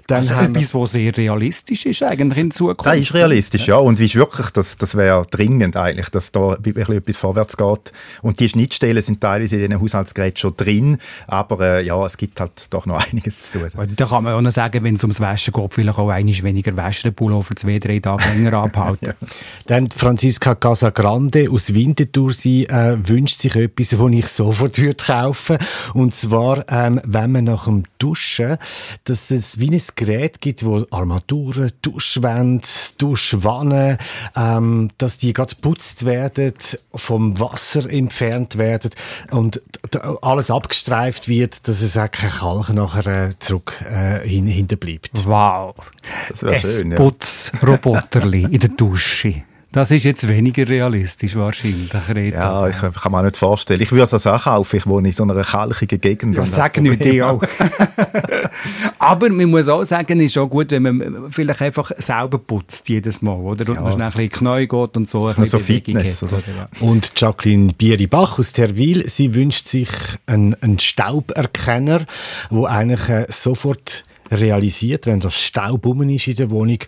Dann 0.06 0.28
also 0.28 0.34
etwas, 0.34 0.74
was 0.74 0.92
sehr 0.92 1.16
realistisch 1.16 1.86
ist 1.86 2.02
eigentlich 2.02 2.38
in 2.38 2.50
Zukunft. 2.50 2.86
Das 2.86 2.98
ist 2.98 3.14
realistisch, 3.14 3.66
ja. 3.66 3.76
Und 3.76 3.98
wie 3.98 4.04
ist 4.04 4.16
wirklich, 4.16 4.50
das, 4.50 4.76
das 4.76 4.96
wäre 4.96 5.24
dringend 5.30 5.76
eigentlich, 5.76 6.10
dass 6.10 6.32
da 6.32 6.54
ein 6.54 6.62
bisschen 6.62 6.96
etwas 6.96 7.16
vorwärts 7.16 7.56
geht. 7.56 7.92
Und 8.22 8.40
die 8.40 8.44
Schnittstellen 8.92 9.02
sind 9.02 9.20
teilweise 9.20 9.56
in 9.56 9.62
diesen 9.62 9.80
Haushaltsgeräten 9.80 10.36
schon 10.36 10.56
drin, 10.56 10.98
aber 11.26 11.60
äh, 11.60 11.84
ja, 11.84 12.04
es 12.04 12.16
gibt 12.16 12.40
halt 12.40 12.72
doch 12.72 12.86
noch 12.86 13.04
einiges 13.10 13.50
zu 13.50 13.58
tun. 13.58 13.68
Und 13.76 14.00
Da 14.00 14.06
kann 14.06 14.24
man 14.24 14.34
auch 14.34 14.40
noch 14.40 14.52
sagen, 14.52 14.84
wenn 14.84 14.94
es 14.94 15.02
ums 15.02 15.20
Waschen 15.20 15.52
geht, 15.52 15.74
vielleicht 15.74 15.98
auch 15.98 16.08
einiges 16.08 16.42
weniger 16.42 16.76
waschen, 16.76 17.10
den 17.10 17.14
Pullover 17.14 17.56
zwei, 17.56 17.78
drei 17.78 17.98
Tage 18.00 18.24
länger 18.28 18.54
abhalten. 18.54 19.14
Dann 19.66 19.86
die 19.86 19.98
Franziska 19.98 20.54
Casagrande 20.54 21.48
aus 21.50 21.74
Winterthur, 21.74 22.32
sie 22.32 22.66
äh, 22.66 22.96
wünscht 23.04 23.40
sich 23.40 23.54
etwas, 23.56 23.90
das 23.90 24.00
ich 24.10 24.28
sofort 24.28 24.78
würde 24.78 25.04
kaufen 25.04 25.58
Und 25.94 26.14
zwar, 26.14 26.64
ähm, 26.70 27.00
wenn 27.04 27.32
man 27.32 27.44
nach 27.44 27.64
dem 27.64 27.84
Duschen, 27.98 28.58
dass 29.04 29.30
es 29.30 29.58
wie 29.58 29.70
ein 29.70 29.82
Gerät 29.94 30.40
gibt, 30.40 30.64
wo 30.64 30.84
Armaturen, 30.90 31.72
Duschwände, 31.82 32.66
Duschwannen, 32.98 33.98
ähm, 34.36 34.90
dass 34.98 35.18
die 35.18 35.32
gerade 35.32 35.54
geputzt 35.54 36.04
werden, 36.04 36.54
vom 36.94 37.38
Wasser 37.38 37.88
entfernt 37.90 38.58
werden 38.58 38.81
und 39.30 39.62
d- 39.92 39.98
alles 40.22 40.50
abgestreift 40.50 41.28
wird, 41.28 41.66
dass 41.68 41.82
es 41.82 41.96
auch 41.96 42.10
kein 42.10 42.30
Kalk 42.30 42.70
nachher 42.70 43.28
äh, 43.28 43.32
zurück 43.38 43.74
äh, 43.88 44.26
hin, 44.26 44.46
hinterbleibt. 44.46 45.10
Wow. 45.24 45.74
Das 46.28 46.42
wäre 46.42 46.60
schön, 46.60 46.90
ja. 46.92 46.96
Putzroboterli 46.96 48.42
in 48.44 48.60
der 48.60 48.70
Dusche. 48.70 49.42
Das 49.72 49.90
ist 49.90 50.04
jetzt 50.04 50.28
weniger 50.28 50.68
realistisch 50.68 51.34
wahrscheinlich, 51.34 51.90
Reto. 52.10 52.36
Ja, 52.36 52.68
ich 52.68 52.76
kann 52.76 53.10
mir 53.10 53.18
auch 53.18 53.22
nicht 53.22 53.38
vorstellen. 53.38 53.80
Ich 53.80 53.90
würde 53.90 54.14
es 54.14 54.26
auch 54.26 54.44
kaufen. 54.44 54.76
Ich 54.76 54.86
wohne 54.86 55.08
in 55.08 55.14
so 55.14 55.22
einer 55.22 55.40
kalkigen 55.42 55.98
Gegend. 55.98 56.36
Ja, 56.36 56.44
sag 56.44 56.78
nicht 56.80 57.02
die 57.02 57.22
auch. 57.22 57.42
Aber 58.98 59.30
man 59.30 59.48
muss 59.48 59.68
auch 59.68 59.84
sagen, 59.84 60.20
es 60.20 60.26
ist 60.26 60.38
auch 60.38 60.48
gut, 60.48 60.72
wenn 60.72 60.82
man 60.82 61.32
vielleicht 61.32 61.62
einfach 61.62 61.90
selber 61.96 62.38
putzt 62.38 62.86
jedes 62.90 63.22
Mal, 63.22 63.34
oder? 63.36 63.66
Und 63.70 63.76
Ja. 63.76 63.80
man 63.80 63.92
schnell 63.92 64.06
ein 64.08 64.12
bisschen 64.12 64.30
Knie 64.30 64.66
geht 64.68 64.96
und 64.96 65.08
so 65.08 65.26
ein 65.26 65.34
so 65.34 65.40
bisschen 65.40 65.58
Bewegung 65.60 65.94
Fitness, 66.02 66.22
hat, 66.22 66.32
oder? 66.32 66.42
Ja. 66.54 66.68
Und 66.86 67.12
Jacqueline 67.16 67.72
Bieri-Bach 67.72 68.38
aus 68.38 68.52
Terwil, 68.52 69.08
sie 69.08 69.34
wünscht 69.34 69.68
sich 69.68 69.88
einen, 70.26 70.54
einen 70.62 70.78
Stauberkenner, 70.80 72.04
wo 72.50 72.66
eigentlich 72.66 73.08
äh, 73.08 73.24
sofort 73.30 74.04
realisiert, 74.30 75.06
wenn 75.06 75.20
das 75.20 75.34
Staub 75.34 75.86
rum 75.86 76.08
ist 76.10 76.26
in 76.28 76.36
der 76.36 76.50
Wohnung 76.50 76.78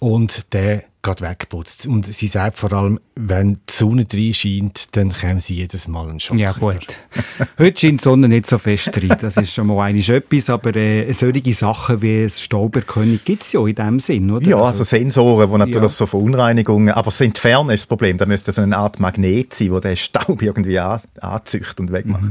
und 0.00 0.52
der 0.52 0.84
geht 1.02 1.20
wegputzt. 1.20 1.86
Und 1.86 2.06
sie 2.06 2.26
sagt 2.26 2.58
vor 2.58 2.72
allem, 2.72 3.00
wenn 3.16 3.54
die 3.54 3.72
Sonne 3.72 4.04
drin 4.04 4.32
scheint, 4.32 4.96
dann 4.96 5.12
kommen 5.12 5.40
sie 5.40 5.54
jedes 5.54 5.88
Mal 5.88 6.08
einen 6.08 6.20
Schock. 6.20 6.38
Ja, 6.38 6.52
gut. 6.52 6.96
Heute 7.58 7.80
scheint 7.80 8.00
die 8.00 8.04
Sonne 8.04 8.28
nicht 8.28 8.46
so 8.46 8.56
fest 8.58 8.90
rein. 8.96 9.16
Das 9.20 9.36
ist 9.36 9.52
schon 9.52 9.66
mal 9.66 9.80
einiges 9.84 10.08
etwas, 10.08 10.48
aber 10.48 10.74
äh, 10.76 11.10
solche 11.12 11.54
Sachen 11.54 12.00
wie 12.02 12.22
das 12.24 12.40
Stauberkönig 12.40 13.24
gibt 13.24 13.42
es 13.42 13.52
ja 13.52 13.66
in 13.66 13.74
dem 13.74 14.00
Sinn, 14.00 14.30
oder? 14.30 14.46
Ja, 14.46 14.56
also 14.62 14.84
Sensoren, 14.84 15.50
die 15.50 15.58
natürlich 15.58 15.82
Ja. 15.82 15.88
so 15.88 16.06
Verunreinigungen, 16.06 16.94
aber 16.94 17.06
das 17.06 17.20
Entfernen 17.20 17.70
ist 17.70 17.82
das 17.82 17.86
Problem. 17.88 18.16
Da 18.16 18.26
müsste 18.26 18.52
so 18.52 18.62
eine 18.62 18.76
Art 18.76 19.00
Magnet 19.00 19.52
sein, 19.54 19.72
wo 19.72 19.80
der 19.80 19.96
Staub 19.96 20.40
irgendwie 20.40 20.78
an, 20.78 21.00
anzücht 21.20 21.80
und 21.80 21.92
wegmacht. 21.92 22.22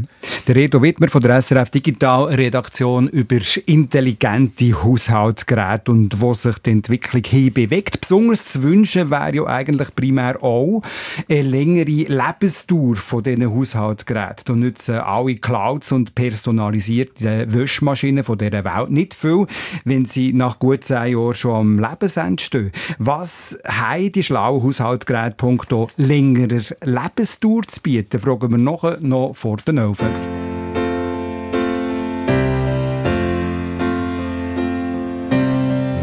Der 0.48 0.56
Redo 0.56 0.82
Wittmer 0.82 1.10
von 1.10 1.22
der 1.22 1.42
SRF 1.42 1.70
Digital 1.70 2.24
Redaktion 2.26 3.08
über 3.10 3.38
intelligente 3.66 4.84
Haushaltsgeräte 4.84 5.92
und 5.92 6.22
wo 6.22 6.34
sich 6.34 6.58
die 6.60 6.72
Entwicklung 6.72 7.24
hin 7.24 7.54
bewegt. 7.54 8.02
Besonders 8.02 8.61
wünschen 8.64 9.10
wäre 9.10 9.36
ja 9.36 9.46
eigentlich 9.46 9.94
primär 9.96 10.42
auch 10.44 10.82
eine 11.30 11.42
längere 11.42 11.86
Lebensdauer 11.86 12.96
von 12.96 13.24
diesen 13.24 13.54
Haushaltsgeräten. 13.54 14.44
Da 14.46 14.54
nützen 14.54 14.96
alle 14.96 15.36
Clouds 15.36 15.92
und 15.92 16.16
personalisierte 16.16 17.46
Wäschmaschinen 17.54 18.24
von 18.24 18.38
dieser 18.38 18.64
Welt 18.64 18.92
nicht 18.92 19.14
viel, 19.14 19.46
wenn 19.86 20.06
sie 20.06 20.34
nach 20.34 20.60
gut 20.60 20.84
zehn 20.84 21.14
Jahren 21.14 21.34
schon 21.34 21.56
am 21.56 21.80
Lebensende 21.80 22.42
stehen. 22.42 22.72
Was 23.00 23.60
haben 23.66 24.12
die 24.12 24.24
schlauen 24.24 24.64
Haushaltsgeräte 24.64 25.36
punkto 25.36 25.90
längerer 25.98 26.64
Lebensdauer 26.84 27.64
zu 27.68 27.82
bieten, 27.82 28.20
fragen 28.20 28.52
wir 28.52 28.58
noch, 28.58 29.00
noch 29.00 29.36
vor 29.36 29.58
den 29.58 29.80
Ofen. 29.80 30.10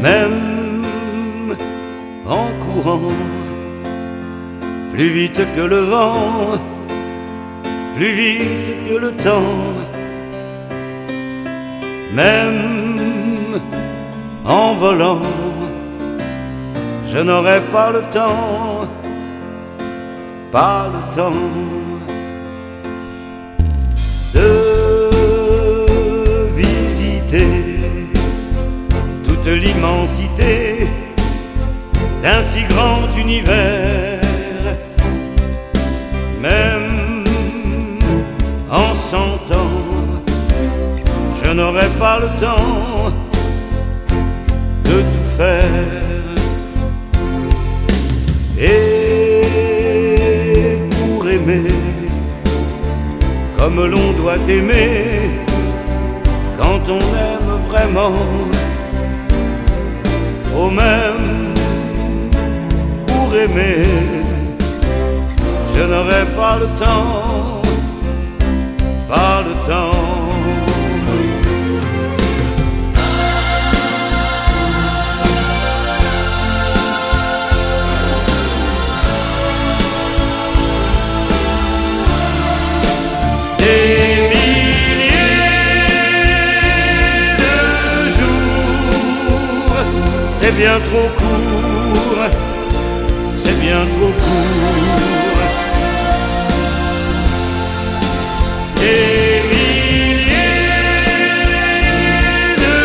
même 0.01 0.33
en 0.33 0.48
plus 4.91 5.09
vite 5.09 5.41
que 5.55 5.61
le 5.61 5.81
vent, 5.81 6.59
plus 7.97 8.13
vite 8.13 8.89
que 8.89 8.95
le 8.95 9.13
temps, 9.13 9.57
même 12.15 13.61
en 14.45 14.75
volant, 14.75 15.23
je 17.05 17.19
n'aurai 17.19 17.61
pas 17.73 17.91
le 17.91 18.03
temps, 18.13 18.87
pas 20.53 20.89
le 20.95 21.17
temps 21.17 21.33
de 24.35 24.51
visiter 26.55 27.49
toute 29.25 29.47
l'immensité 29.47 30.89
d'un 32.29 32.43
si 32.43 32.63
grand 32.65 33.09
univers, 33.17 34.21
même 36.43 37.25
en 38.71 38.95
cent 38.95 39.37
ans, 39.63 39.87
je 41.41 41.51
n'aurai 41.59 41.89
pas 41.99 42.19
le 42.25 42.29
temps 42.45 43.13
de 44.89 44.97
tout 45.13 45.29
faire. 45.39 46.35
Et 48.59 49.47
pour 50.97 51.27
aimer, 51.37 51.73
comme 53.57 53.81
l'on 53.93 54.09
doit 54.21 54.43
aimer, 54.49 55.31
quand 56.59 56.83
on 56.99 57.05
aime 57.29 57.53
vraiment, 57.71 58.17
au 60.61 60.69
même 60.71 61.28
je 65.75 65.83
n'aurai 65.85 66.25
pas 66.37 66.57
le 66.59 66.67
temps, 66.79 67.63
pas 69.07 69.43
le 69.47 69.55
temps. 69.69 70.07
Des 83.59 84.31
milliers 84.33 85.17
de 87.43 88.11
jours, 88.11 89.77
c'est 90.29 90.55
bien 90.57 90.79
trop 90.81 91.09
court, 91.19 92.23
c'est 93.49 93.61
bien 93.61 93.83
trop 93.95 94.13
court. 94.25 95.41
Des 98.77 99.43
milliers 99.53 100.55
de 102.65 102.79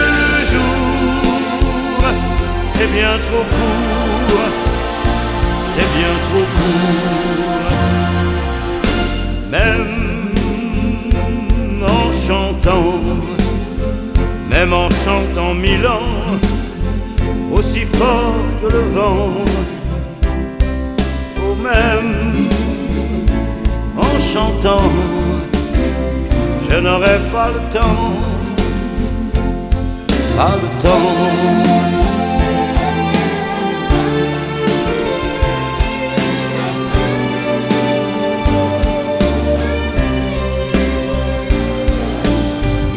jours, 0.51 2.05
c'est 2.65 2.91
bien 2.93 3.15
trop 3.27 3.45
court, 3.55 4.51
c'est 5.71 5.89
bien 5.97 6.13
trop 6.27 6.45
court. 6.57 7.71
Même 9.51 9.93
en 11.83 12.11
chantant, 12.27 13.01
même 14.49 14.73
en 14.73 14.89
chantant 14.89 15.53
mille 15.53 15.85
ans, 15.85 16.39
aussi 17.51 17.81
fort 17.81 18.45
que 18.61 18.67
le 18.71 18.83
vent, 18.95 19.29
même 21.73 22.47
en 23.97 24.19
chantant, 24.19 24.91
je 26.67 26.75
n'aurai 26.79 27.17
pas 27.33 27.49
le 27.55 27.61
temps, 27.75 28.13
pas 30.37 30.55
le 30.63 30.69
temps. 30.83 31.11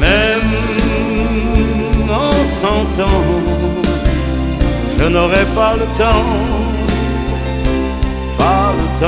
Même 0.00 0.52
en 2.10 2.44
cent 2.44 2.86
ans, 3.10 3.26
je 4.98 5.04
n'aurai 5.08 5.44
pas 5.54 5.74
le 5.80 5.86
temps, 6.02 6.28
des 8.98 9.04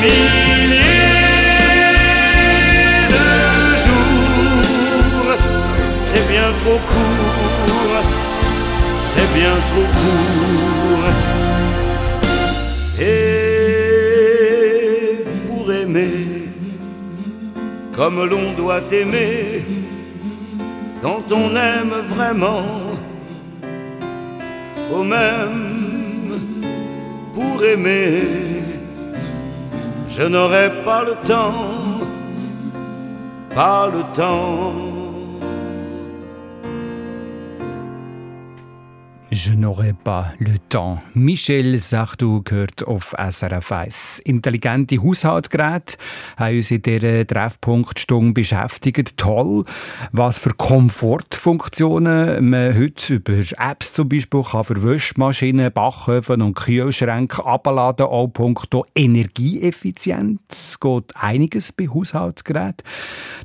milliers 0.00 0.80
de 3.10 3.76
jours, 3.76 5.36
c'est 6.00 6.26
bien 6.26 6.48
vos 6.64 6.78
cours, 6.78 8.02
c'est 9.04 9.30
bien 9.34 9.54
vos 9.74 9.82
cours. 9.82 10.63
Comme 18.04 18.26
l'on 18.26 18.52
doit 18.52 18.82
aimer, 18.92 19.64
quand 21.00 21.32
on 21.32 21.56
aime 21.56 21.94
vraiment, 22.06 22.66
au 24.92 25.02
même 25.02 26.30
pour 27.32 27.64
aimer, 27.64 28.24
je 30.06 30.22
n'aurai 30.24 30.70
pas 30.84 31.02
le 31.02 31.14
temps, 31.26 31.64
pas 33.54 33.86
le 33.86 34.02
temps. 34.14 34.93
Je 39.46 39.52
n'aurai 39.52 39.92
pas 39.92 40.28
le 40.38 40.58
temps. 40.70 41.00
Michel 41.12 41.78
Sardou 41.78 42.40
gehört 42.42 42.82
auf 42.86 43.14
SRF 43.18 43.72
1. 43.72 44.20
Intelligente 44.20 44.96
Haushaltsgeräte 44.96 45.98
haben 46.38 46.56
uns 46.56 46.70
in 46.70 46.80
dieser 46.80 47.26
Treffpunktstunde 47.26 48.32
beschäftigt. 48.32 49.18
Toll, 49.18 49.64
was 50.12 50.38
für 50.38 50.54
Komfortfunktionen 50.54 52.48
man 52.48 52.74
heute 52.74 53.16
über 53.16 53.34
Apps 53.58 53.92
zum 53.92 54.08
Beispiel 54.08 54.42
kann 54.44 54.64
für 54.64 54.82
Wäschmaschinen, 54.82 55.70
Backöfen 55.70 56.40
und 56.40 56.54
Kühlschränke 56.54 57.44
abladen, 57.44 58.06
auch 58.06 58.28
punkto 58.28 58.86
Energieeffizienz. 58.94 60.80
geht 60.80 61.16
einiges 61.16 61.70
bei 61.72 61.88
Haushaltsgeräten. 61.88 62.86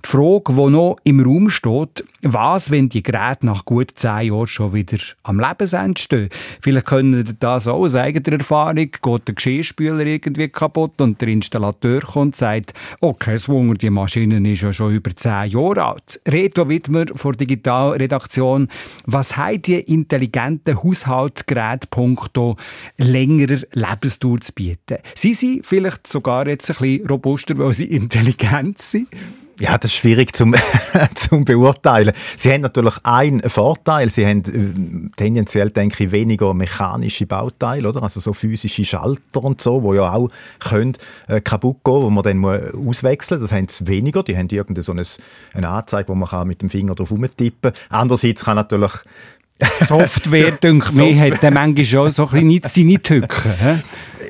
Die 0.05 0.07
Frage, 0.07 0.53
die 0.53 0.69
noch 0.69 0.95
im 1.03 1.19
Raum 1.19 1.49
steht, 1.49 2.05
was, 2.21 2.71
wenn 2.71 2.89
die 2.89 3.03
Geräte 3.03 3.45
nach 3.45 3.65
gut 3.65 3.91
zehn 3.95 4.27
Jahren 4.27 4.47
schon 4.47 4.73
wieder 4.73 4.97
am 5.23 5.39
Lebensende 5.39 5.88
stehen? 5.97 6.29
Vielleicht 6.61 6.85
können 6.85 7.35
das 7.39 7.67
auch 7.67 7.79
aus 7.79 7.95
eigener 7.95 8.37
Erfahrung. 8.37 8.75
Geht 8.75 9.27
der 9.27 9.35
Geschirrspüler 9.35 10.05
irgendwie 10.05 10.49
kaputt 10.49 10.99
und 11.01 11.19
der 11.21 11.29
Installateur 11.29 12.01
kommt 12.01 12.29
und 12.29 12.35
sagt, 12.35 12.73
oh, 13.01 13.13
kein 13.13 13.39
Wunder, 13.47 13.73
die 13.73 13.89
Maschine 13.89 14.51
ist 14.51 14.61
ja 14.61 14.71
schon 14.71 14.93
über 14.93 15.15
zehn 15.15 15.49
Jahre 15.49 15.85
alt. 15.85 16.21
Reto 16.27 16.69
Wittmer 16.69 17.05
von 17.15 17.35
Digitalredaktion. 17.35 18.67
Was 19.05 19.35
haben 19.35 19.61
die 19.61 19.79
intelligenten 19.79 20.83
Haushaltsgeräte 20.83 21.87
punkto 21.89 22.55
längerer 22.97 23.61
Lebensdauer 23.73 24.41
zu 24.41 24.53
bieten? 24.53 24.97
Sie 25.15 25.33
sind 25.33 25.65
vielleicht 25.65 26.05
sogar 26.05 26.47
jetzt 26.47 26.69
ein 26.69 26.75
bisschen 26.77 27.07
robuster, 27.07 27.57
weil 27.57 27.73
sie 27.73 27.85
intelligent 27.95 28.77
sind? 28.77 29.07
Ja, 29.59 29.77
das 29.77 29.91
ist 29.91 29.97
schwierig 29.97 30.35
zum, 30.35 30.55
zum 31.15 31.43
beurteilen. 31.43 32.13
Sie 32.37 32.51
haben 32.51 32.61
natürlich 32.61 32.95
einen 33.03 33.41
Vorteil. 33.49 34.09
Sie 34.09 34.25
haben 34.25 34.43
äh, 34.45 35.15
tendenziell, 35.17 35.69
denke 35.69 36.05
ich, 36.05 36.11
weniger 36.11 36.53
mechanische 36.53 37.25
Bauteile, 37.25 37.89
oder? 37.89 38.01
Also 38.01 38.21
so 38.21 38.33
physische 38.33 38.85
Schalter 38.85 39.43
und 39.43 39.61
so, 39.61 39.83
wo 39.83 39.93
ja 39.93 40.13
auch 40.13 40.29
können, 40.59 40.93
äh, 41.27 41.41
kaputt 41.41 41.83
gehen, 41.83 42.01
wo 42.01 42.09
man 42.09 42.23
dann 42.23 42.37
muss 42.37 42.59
auswechseln. 42.73 43.41
Das 43.41 43.51
haben 43.51 43.67
sie 43.67 43.85
weniger. 43.87 44.23
Die 44.23 44.37
haben 44.37 44.47
irgendeine 44.47 44.81
so 44.81 44.93
eine, 44.93 45.03
eine 45.53 45.67
Anzeige, 45.67 46.07
wo 46.07 46.15
man 46.15 46.29
kann 46.29 46.47
mit 46.47 46.61
dem 46.61 46.69
Finger 46.69 46.95
drauf 46.95 47.11
rumtippen. 47.11 47.73
Andererseits 47.89 48.45
kann 48.45 48.55
natürlich 48.55 48.93
Software, 49.75 50.51
denke 50.63 50.93
mir, 50.93 51.19
hat 51.19 51.53
manchmal 51.53 51.85
schon 51.85 52.11
so 52.11 52.29
ein 52.29 52.47
bisschen 52.47 52.61
seine 52.65 53.01
Tücken. 53.01 53.51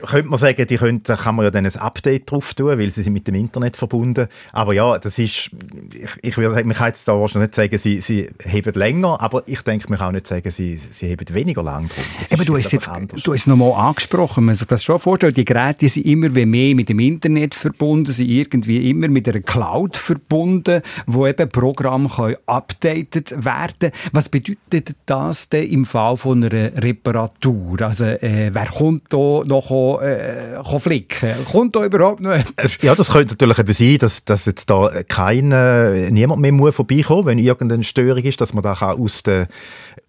Könnte 0.05 0.29
man 0.29 0.39
sagen, 0.39 0.65
die 0.67 0.77
können, 0.77 1.03
da 1.03 1.15
kann 1.15 1.35
man 1.35 1.45
ja 1.45 1.51
dann 1.51 1.65
ein 1.65 1.75
Update 1.77 2.31
drauf 2.31 2.53
tun, 2.53 2.77
weil 2.77 2.89
sie 2.89 3.03
sind 3.03 3.13
mit 3.13 3.27
dem 3.27 3.35
Internet 3.35 3.77
verbunden. 3.77 4.27
Aber 4.51 4.73
ja, 4.73 4.97
das 4.97 5.19
ist, 5.19 5.51
ich, 5.93 6.09
ich 6.21 6.37
würde 6.37 6.53
sagen, 6.53 6.67
man 6.67 6.77
kann 6.77 6.87
jetzt 6.87 7.07
da 7.07 7.13
wahrscheinlich 7.13 7.49
nicht 7.49 7.55
sagen, 7.55 7.77
sie, 7.77 8.01
sie 8.01 8.29
heben 8.43 8.73
länger, 8.73 9.19
aber 9.21 9.43
ich 9.47 9.61
denke, 9.61 9.85
man 9.89 9.99
kann 9.99 10.09
auch 10.09 10.11
nicht 10.13 10.27
sagen, 10.27 10.49
sie, 10.51 10.79
sie 10.91 11.07
heben 11.07 11.33
weniger 11.33 11.63
lang 11.63 11.87
drauf. 11.87 12.05
Das 12.19 12.31
Aber 12.31 12.45
du 12.45 12.57
hast 12.57 12.73
einfach 12.73 12.73
jetzt, 12.73 12.89
anders. 12.89 13.23
du 13.23 13.33
hast 13.33 13.41
es 13.41 13.47
nochmal 13.47 13.73
angesprochen, 13.73 14.45
man 14.45 14.55
sich 14.55 14.67
das 14.67 14.83
schon 14.83 14.99
vorstellt, 14.99 15.37
die 15.37 15.45
Geräte 15.45 15.87
sind 15.89 16.05
immer 16.05 16.33
wie 16.35 16.45
mehr 16.45 16.75
mit 16.75 16.89
dem 16.89 16.99
Internet 16.99 17.55
verbunden, 17.55 18.11
sind 18.11 18.29
irgendwie 18.29 18.89
immer 18.89 19.07
mit 19.07 19.27
einer 19.27 19.41
Cloud 19.41 19.97
verbunden, 19.97 20.81
wo 21.05 21.27
eben 21.27 21.49
Programme 21.49 22.09
können 22.09 22.35
updated 22.45 23.43
werden. 23.43 23.91
Was 24.11 24.29
bedeutet 24.29 24.95
das 25.05 25.49
denn 25.49 25.69
im 25.69 25.85
Fall 25.85 26.17
von 26.17 26.43
einer 26.43 26.71
Reparatur? 26.81 27.81
Also, 27.81 28.05
äh, 28.05 28.49
wer 28.53 28.65
kommt 28.65 29.03
da 29.09 29.43
noch 29.45 29.69
äh, 29.97 30.61
kann 30.63 30.79
flicken? 30.79 31.45
Kommt 31.45 31.75
da 31.75 31.85
überhaupt 31.85 32.21
noch 32.21 32.31
jemand? 32.31 32.81
Ja, 32.81 32.95
das 32.95 33.11
könnte 33.11 33.33
natürlich 33.33 33.59
eben 33.59 33.73
sein, 33.73 33.97
dass, 33.97 34.25
dass 34.25 34.45
jetzt 34.45 34.69
da 34.69 34.89
kein, 35.07 35.51
äh, 35.51 36.11
niemand 36.11 36.41
mehr 36.41 36.51
muss 36.51 36.75
vorbeikommen, 36.75 37.25
wenn 37.25 37.39
irgendeine 37.39 37.83
Störung 37.83 38.23
ist, 38.23 38.41
dass 38.41 38.53
man 38.53 38.63
da 38.63 38.73
aus 38.73 39.23
der 39.23 39.47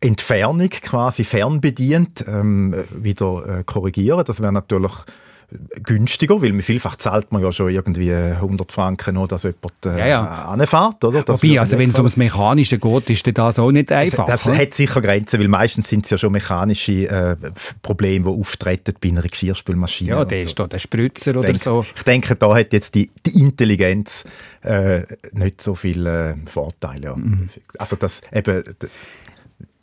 Entfernung 0.00 0.68
quasi 0.68 1.24
fernbedient 1.24 2.24
ähm, 2.26 2.74
wieder 2.90 3.60
äh, 3.60 3.64
korrigieren. 3.64 4.24
Das 4.26 4.40
wäre 4.40 4.52
natürlich 4.52 4.92
günstiger, 5.82 6.40
weil 6.42 6.60
vielfach 6.62 6.96
zahlt 6.96 7.32
man 7.32 7.42
ja 7.42 7.50
schon 7.52 7.70
irgendwie 7.70 8.12
100 8.12 8.70
Franken, 8.72 9.14
nur 9.14 9.28
dass 9.28 9.42
jemand 9.42 9.86
äh, 9.86 9.98
Ja, 9.98 10.06
ja. 10.06 10.44
anfährt, 10.46 11.04
oder? 11.04 11.22
Das 11.22 11.42
Wobei, 11.42 11.58
also 11.58 11.78
wenn 11.78 11.90
es 11.90 11.96
ums 11.96 12.16
Mechanische 12.16 12.78
geht, 12.78 13.10
ist 13.10 13.26
das 13.38 13.58
auch 13.58 13.72
nicht 13.72 13.90
einfach. 13.90 14.26
Das 14.26 14.46
oder? 14.46 14.58
hat 14.58 14.74
sicher 14.74 15.00
Grenzen, 15.00 15.40
weil 15.40 15.48
meistens 15.48 15.88
sind 15.88 16.04
es 16.04 16.10
ja 16.10 16.18
schon 16.18 16.32
mechanische 16.32 17.08
äh, 17.08 17.36
Probleme, 17.82 18.26
die 18.26 18.40
auftreten 18.40 18.94
bei 19.00 19.08
einer 19.08 19.22
Geschirrspülmaschine. 19.22 20.10
ja, 20.10 20.24
der 20.24 20.42
so. 20.42 20.48
ist 20.48 20.58
da 20.58 20.66
der 20.66 20.78
Spritzer 20.78 21.32
Ich 21.32 21.36
oder 21.36 21.46
denke, 21.48 21.62
so. 21.62 21.84
Ich 21.96 22.02
denke, 22.02 22.36
da 22.36 22.54
hat 22.54 22.72
jetzt 22.72 22.94
die, 22.94 23.10
die 23.26 23.40
Intelligenz 23.40 24.24
äh, 24.62 25.02
nicht 25.32 25.60
so 25.60 25.74
viele 25.74 26.30
äh, 26.30 26.34
Vorteile. 26.46 27.04
Ja. 27.04 27.16
Mhm. 27.16 27.48
Also 27.78 27.96
das 27.96 28.20
eben, 28.32 28.62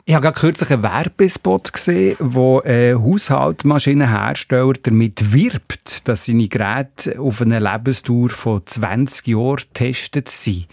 Ich 0.08 0.14
habe 0.14 0.22
gerade 0.22 0.40
kürzlich 0.40 0.70
einen 0.70 0.82
Werbespot 0.82 1.70
gesehen, 1.70 2.16
wo 2.18 2.62
ein 2.62 2.98
Haushaltsmaschinenhersteller 2.98 4.72
damit 4.82 5.34
wirbt, 5.34 6.08
dass 6.08 6.24
seine 6.24 6.48
Geräte 6.48 7.20
auf 7.20 7.42
eine 7.42 7.58
Lebensdauer 7.60 8.30
von 8.30 8.62
20 8.64 9.26
Jahren 9.26 9.56
getestet 9.56 10.30
sind. 10.30 10.66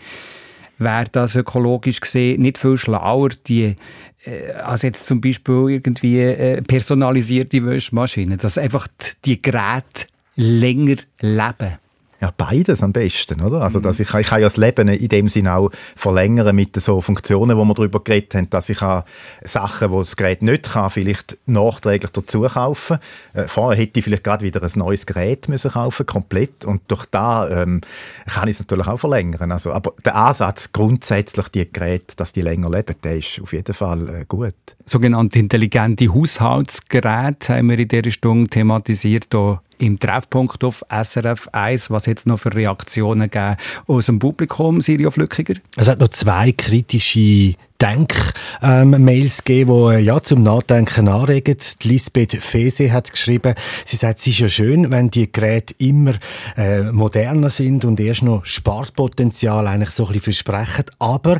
Wäre 0.77 1.07
das 1.11 1.35
ökologisch 1.35 1.99
gesehen 1.99 2.43
nicht 2.43 2.57
viel 2.57 2.77
schlauer, 2.77 3.27
die 3.45 3.75
äh, 4.23 4.53
als 4.53 4.83
jetzt 4.83 5.05
zum 5.05 5.19
Beispiel 5.19 5.65
irgendwie 5.67 6.21
äh, 6.21 6.61
personalisierte 6.61 7.65
Wäschmaschinen, 7.65 8.37
dass 8.37 8.57
einfach 8.57 8.87
die 9.25 9.41
Geräte 9.41 10.07
länger 10.37 10.95
leben. 11.19 11.77
Ja, 12.21 12.31
beides 12.35 12.81
am 12.81 12.93
besten, 12.93 13.41
oder? 13.41 13.57
Mhm. 13.57 13.63
Also, 13.63 13.79
dass 13.79 13.99
ich, 13.99 14.13
ich 14.13 14.27
kann 14.27 14.41
ja 14.41 14.47
das 14.47 14.57
Leben 14.57 14.87
in 14.87 15.07
dem 15.07 15.29
Sinne 15.29 15.55
auch 15.55 15.69
verlängern 15.95 16.55
mit 16.55 16.75
so 16.81 17.01
Funktionen, 17.01 17.57
wo 17.57 17.65
wir 17.65 17.73
darüber 17.73 18.03
geredet 18.03 18.35
haben, 18.35 18.49
dass 18.49 18.69
ich 18.69 18.81
auch 18.81 19.03
Sachen, 19.43 19.91
die 19.91 19.97
das 19.97 20.15
Gerät 20.15 20.41
nicht 20.41 20.71
kann, 20.71 20.89
vielleicht 20.89 21.37
nachträglich 21.45 22.11
dazu 22.11 22.41
kaufen. 22.41 22.99
Äh, 23.33 23.47
vorher 23.47 23.81
hätte 23.81 23.99
ich 23.99 24.05
vielleicht 24.05 24.23
gerade 24.23 24.45
wieder 24.45 24.63
ein 24.63 24.71
neues 24.75 25.05
Gerät 25.05 25.49
müssen 25.49 25.71
kaufen, 25.71 26.05
komplett. 26.05 26.63
Und 26.65 26.83
durch 26.87 27.05
da 27.05 27.49
ähm, 27.49 27.81
kann 28.25 28.47
ich 28.47 28.55
es 28.55 28.59
natürlich 28.59 28.87
auch 28.87 28.97
verlängern. 28.97 29.51
Also, 29.51 29.73
aber 29.73 29.93
der 30.03 30.15
Ansatz 30.15 30.71
grundsätzlich, 30.71 31.49
die 31.49 31.71
Geräte, 31.71 32.15
dass 32.15 32.31
die 32.31 32.41
länger 32.41 32.69
leben, 32.69 32.95
der 33.03 33.17
ist 33.17 33.41
auf 33.41 33.53
jeden 33.53 33.73
Fall 33.73 34.09
äh, 34.09 34.25
gut. 34.27 34.55
sogenannte 34.85 35.39
intelligente 35.39 36.13
Haushaltsgeräte 36.13 37.55
haben 37.55 37.69
wir 37.69 37.79
in 37.79 37.87
dieser 37.87 38.11
Stunde 38.11 38.49
thematisiert, 38.49 39.27
hier 39.31 39.61
im 39.77 39.99
Treffpunkt 39.99 40.63
auf 40.63 40.83
SRF 40.89 41.49
1. 41.51 41.91
Was 41.91 42.05
jetzt 42.05 42.27
noch 42.27 42.39
für 42.39 42.53
Reaktionen 42.53 43.29
gegeben 43.29 43.57
aus 43.87 44.07
dem 44.07 44.19
Publikum, 44.19 44.81
Sirio 44.81 45.11
Flückiger? 45.11 45.55
Es 45.75 45.87
hat 45.87 45.99
noch 45.99 46.09
zwei 46.09 46.51
kritische 46.51 47.55
Denk-Mails 47.81 49.43
gegeben, 49.43 49.89
die 49.89 49.95
äh, 49.95 49.99
ja, 49.99 50.21
zum 50.21 50.43
Nachdenken 50.43 51.09
anregen. 51.09 51.57
Die 51.81 51.87
Lisbeth 51.87 52.33
Fese 52.33 52.91
hat 52.93 53.11
geschrieben, 53.11 53.53
sie 53.83 53.97
sagt, 53.97 54.19
es 54.19 54.27
ist 54.27 54.39
ja 54.39 54.49
schön, 54.49 54.91
wenn 54.91 55.09
die 55.09 55.29
Geräte 55.29 55.75
immer 55.79 56.13
äh, 56.55 56.83
moderner 56.83 57.49
sind 57.49 57.83
und 57.83 57.99
erst 57.99 58.23
noch 58.23 58.45
Spartpotenzial 58.45 59.67
eigentlich 59.67 59.89
so 59.89 60.05
ein 60.05 60.13
bisschen 60.13 60.33
versprechen. 60.33 60.85
Aber 60.99 61.39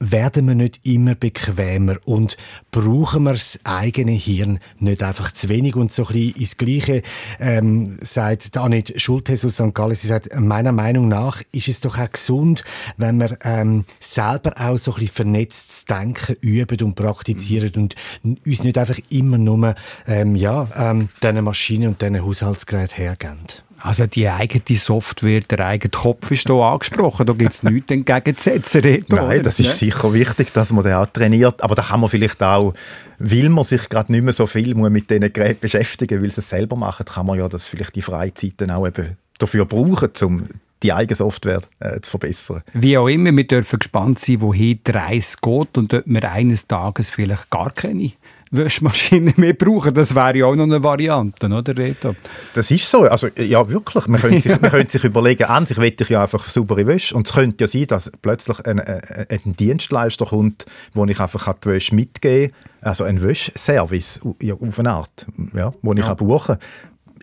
werden 0.00 0.46
wir 0.48 0.54
nicht 0.54 0.80
immer 0.84 1.14
bequemer 1.14 1.96
und 2.04 2.36
brauchen 2.70 3.24
wir 3.24 3.32
das 3.32 3.60
eigene 3.64 4.12
Hirn 4.12 4.58
nicht 4.78 5.02
einfach 5.02 5.32
zu 5.32 5.48
wenig 5.48 5.76
und 5.76 5.92
so 5.92 6.06
ein 6.06 6.12
bisschen 6.12 6.36
ins 6.36 6.56
Gleiche 6.56 7.02
ähm, 7.40 7.96
sagt 8.02 8.56
Anit 8.56 9.00
Schultes 9.00 9.44
aus 9.44 9.54
St. 9.54 9.72
Gallen, 9.74 9.94
sie 9.94 10.08
sagt, 10.08 10.28
meiner 10.38 10.72
Meinung 10.72 11.08
nach 11.08 11.40
ist 11.52 11.68
es 11.68 11.80
doch 11.80 11.98
auch 11.98 12.10
gesund, 12.10 12.64
wenn 12.96 13.18
wir 13.18 13.38
ähm, 13.42 13.84
selber 14.00 14.52
auch 14.60 14.78
so 14.78 14.92
ein 14.92 15.00
bisschen 15.00 15.14
vernetztes 15.14 15.84
Denken 15.84 16.36
üben 16.40 16.80
und 16.82 16.94
praktizieren 16.94 17.72
und 17.76 17.94
n- 18.24 18.38
uns 18.44 18.62
nicht 18.62 18.76
einfach 18.78 18.98
immer 19.10 19.38
nur 19.38 19.74
ähm, 20.06 20.36
ja, 20.36 20.68
ähm, 20.76 21.08
diesen 21.22 21.44
Maschinen 21.44 21.88
und 21.88 22.02
diesen 22.02 22.22
Haushaltsgeräten 22.22 22.96
hergeben. 22.96 23.38
Also 23.84 24.06
die 24.06 24.26
eigene 24.26 24.78
Software, 24.78 25.42
der 25.42 25.66
eigene 25.66 25.90
Kopf 25.90 26.30
ist 26.30 26.46
hier 26.46 26.54
angesprochen. 26.54 27.26
Da 27.26 27.34
gibt 27.34 27.52
es 27.52 27.62
nichts 27.62 27.92
entgegenzusetzen. 27.92 28.80
Reto, 28.80 29.16
Nein, 29.16 29.42
das 29.42 29.60
ist 29.60 29.66
ne? 29.66 29.72
sicher 29.74 30.14
wichtig, 30.14 30.54
dass 30.54 30.72
man 30.72 30.84
den 30.84 30.94
auch 30.94 31.06
trainiert. 31.06 31.62
Aber 31.62 31.74
da 31.74 31.82
kann 31.82 32.00
man 32.00 32.08
vielleicht 32.08 32.42
auch, 32.42 32.72
weil 33.18 33.50
man 33.50 33.62
sich 33.62 33.90
gerade 33.90 34.10
nicht 34.10 34.24
mehr 34.24 34.32
so 34.32 34.46
viel 34.46 34.74
mit 34.74 35.10
diesen 35.10 35.30
Geräten 35.30 35.60
beschäftigen 35.60 36.14
muss, 36.14 36.22
weil 36.22 36.30
sie 36.30 36.40
es 36.40 36.48
selber 36.48 36.76
machen, 36.76 37.04
kann 37.04 37.26
man 37.26 37.38
ja 37.38 37.46
das 37.46 37.68
vielleicht 37.68 37.94
die 37.94 38.00
Freizeiten 38.00 38.70
auch 38.70 38.86
eben 38.86 39.18
dafür 39.38 39.66
brauchen, 39.66 40.10
um 40.22 40.48
die 40.82 40.92
eigene 40.94 41.16
Software 41.16 41.60
äh, 41.80 42.00
zu 42.00 42.12
verbessern. 42.12 42.62
Wie 42.72 42.96
auch 42.96 43.08
immer, 43.08 43.36
wir 43.36 43.46
dürfen 43.46 43.80
gespannt 43.80 44.18
sein, 44.18 44.40
wohin 44.40 44.80
die 44.86 44.90
Reise 44.92 45.36
geht 45.42 45.76
und 45.76 45.92
ob 45.92 46.02
wir 46.06 46.32
eines 46.32 46.66
Tages 46.66 47.10
vielleicht 47.10 47.50
gar 47.50 47.70
keine 47.70 48.12
Wäschmaschine 48.50 49.32
mehr 49.36 49.54
brauchen. 49.54 49.94
Das 49.94 50.14
wäre 50.14 50.36
ja 50.36 50.46
auch 50.46 50.54
noch 50.54 50.64
eine 50.64 50.82
Variante, 50.82 51.46
oder 51.46 51.76
Reto? 51.76 52.14
Das 52.54 52.70
ist 52.70 52.90
so. 52.90 53.02
Also, 53.02 53.28
ja, 53.36 53.68
wirklich. 53.68 54.06
Man 54.06 54.20
könnte 54.20 54.40
sich, 54.42 54.60
man 54.60 54.70
könnte 54.70 54.92
sich 54.92 55.04
überlegen, 55.04 55.44
an 55.44 55.66
sich 55.66 55.76
will 55.78 55.94
ich 55.98 56.08
ja 56.08 56.22
einfach 56.22 56.48
saubere 56.48 56.86
Wäsche. 56.86 57.14
Und 57.14 57.26
es 57.26 57.34
könnte 57.34 57.64
ja 57.64 57.68
sein, 57.68 57.86
dass 57.86 58.10
plötzlich 58.22 58.64
ein, 58.66 58.78
äh, 58.78 59.26
äh, 59.28 59.38
ein, 59.44 59.56
Dienstleister 59.56 60.26
kommt, 60.26 60.66
wo 60.92 61.04
ich 61.04 61.20
einfach 61.20 61.52
die 61.54 61.68
Wäsche 61.68 61.94
mitgeben 61.94 62.52
kann. 62.52 62.70
Also 62.82 63.04
ein 63.04 63.22
Wäschservice 63.22 64.20
auf 64.22 64.78
eine 64.78 64.90
Art, 64.90 65.26
ja, 65.54 65.72
wo 65.82 65.94
ja. 65.94 66.00
ich 66.00 66.16
buchen 66.16 66.58
kann 66.58 66.58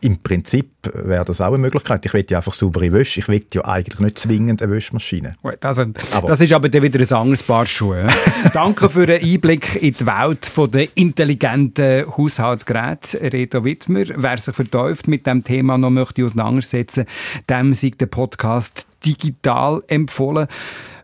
im 0.01 0.17
Prinzip 0.17 0.71
wäre 0.93 1.23
das 1.25 1.41
auch 1.41 1.49
eine 1.49 1.59
Möglichkeit. 1.59 2.05
Ich 2.05 2.13
will 2.13 2.25
ja 2.29 2.37
einfach 2.39 2.53
saubere 2.53 2.91
Wäsche. 2.91 3.19
Ich 3.19 3.27
will 3.27 3.45
ja 3.53 3.63
eigentlich 3.65 3.99
nicht 3.99 4.17
zwingend 4.19 4.61
eine 4.61 4.71
Wäschmaschine. 4.71 5.35
Also, 5.61 5.85
das 5.85 6.41
ist 6.41 6.51
aber 6.53 6.69
dann 6.69 6.81
wieder 6.81 6.99
ein 6.99 7.13
anderes 7.13 7.43
Paar 7.43 7.67
Schuhe. 7.67 8.07
Danke 8.53 8.89
für 8.89 9.05
den 9.05 9.23
Einblick 9.23 9.81
in 9.81 9.93
die 9.93 10.05
Welt 10.05 10.51
der 10.73 10.87
intelligenten 10.95 12.05
Haushaltsgeräte, 12.17 13.21
Reto 13.21 13.63
Wittmer. 13.63 14.05
Wer 14.15 14.37
sich 14.39 14.55
vertäuft 14.55 15.07
mit 15.07 15.27
dem 15.27 15.43
Thema 15.43 15.77
noch 15.77 15.91
möchte 15.91 16.25
auseinandersetzen, 16.25 17.05
dem 17.49 17.73
sei 17.73 17.91
der 17.91 18.07
Podcast 18.07 18.87
digital 19.05 19.83
empfohlen 19.87 20.47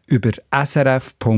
über 0.08 0.32
srf.ch-audio. 0.52 1.38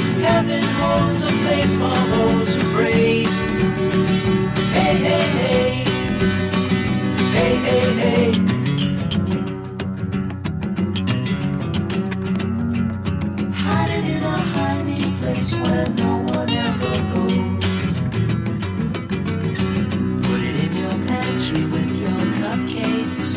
Heaven 0.23 0.63
holds 0.79 1.23
a 1.25 1.31
place 1.43 1.73
for 1.75 1.97
those 2.13 2.55
who 2.55 2.61
pray. 2.75 3.25
Hey, 4.77 4.95
hey, 5.07 5.25
hey. 5.39 5.85
Hey, 7.35 7.55
hey, 7.67 7.85
hey. 8.01 8.31
Hiding 13.53 14.05
in 14.15 14.23
a 14.23 14.37
hiding 14.55 15.17
place 15.19 15.55
where 15.57 15.89
no 15.89 16.17
one 16.35 16.51
ever 16.51 16.95
goes. 17.13 17.65
Put 20.27 20.41
it 20.49 20.55
in 20.65 20.71
your 20.77 20.97
pantry 21.07 21.65
with 21.65 21.91
your 22.03 22.21
cupcakes. 22.41 23.31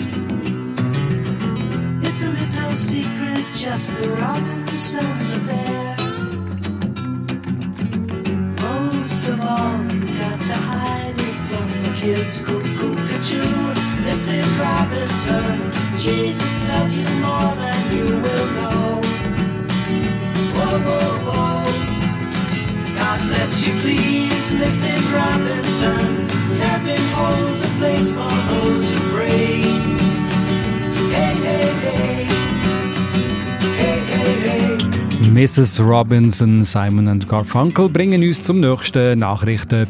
It's 2.07 2.22
a 2.22 2.28
little 2.28 2.72
secret, 2.74 3.45
just 3.55 3.97
the 3.99 4.09
Robinsons 4.11 4.34
Mrs. 35.45 35.78
Robinson, 35.78 36.62
Simon 36.62 37.07
und 37.07 37.28
Garfunkel 37.28 37.90
bringen 37.90 38.22
uns 38.22 38.45
zum 38.45 38.61
nächsten 38.61 39.18
Nachrichten. 39.18 39.88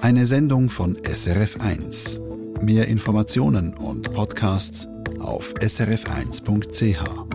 Eine 0.00 0.26
Sendung 0.26 0.68
von 0.68 0.96
SRF1. 0.98 2.20
Mehr 2.62 2.86
Informationen 2.86 3.74
und 3.74 4.12
Podcasts 4.12 4.86
auf 5.18 5.52
srf1.ch. 5.54 7.27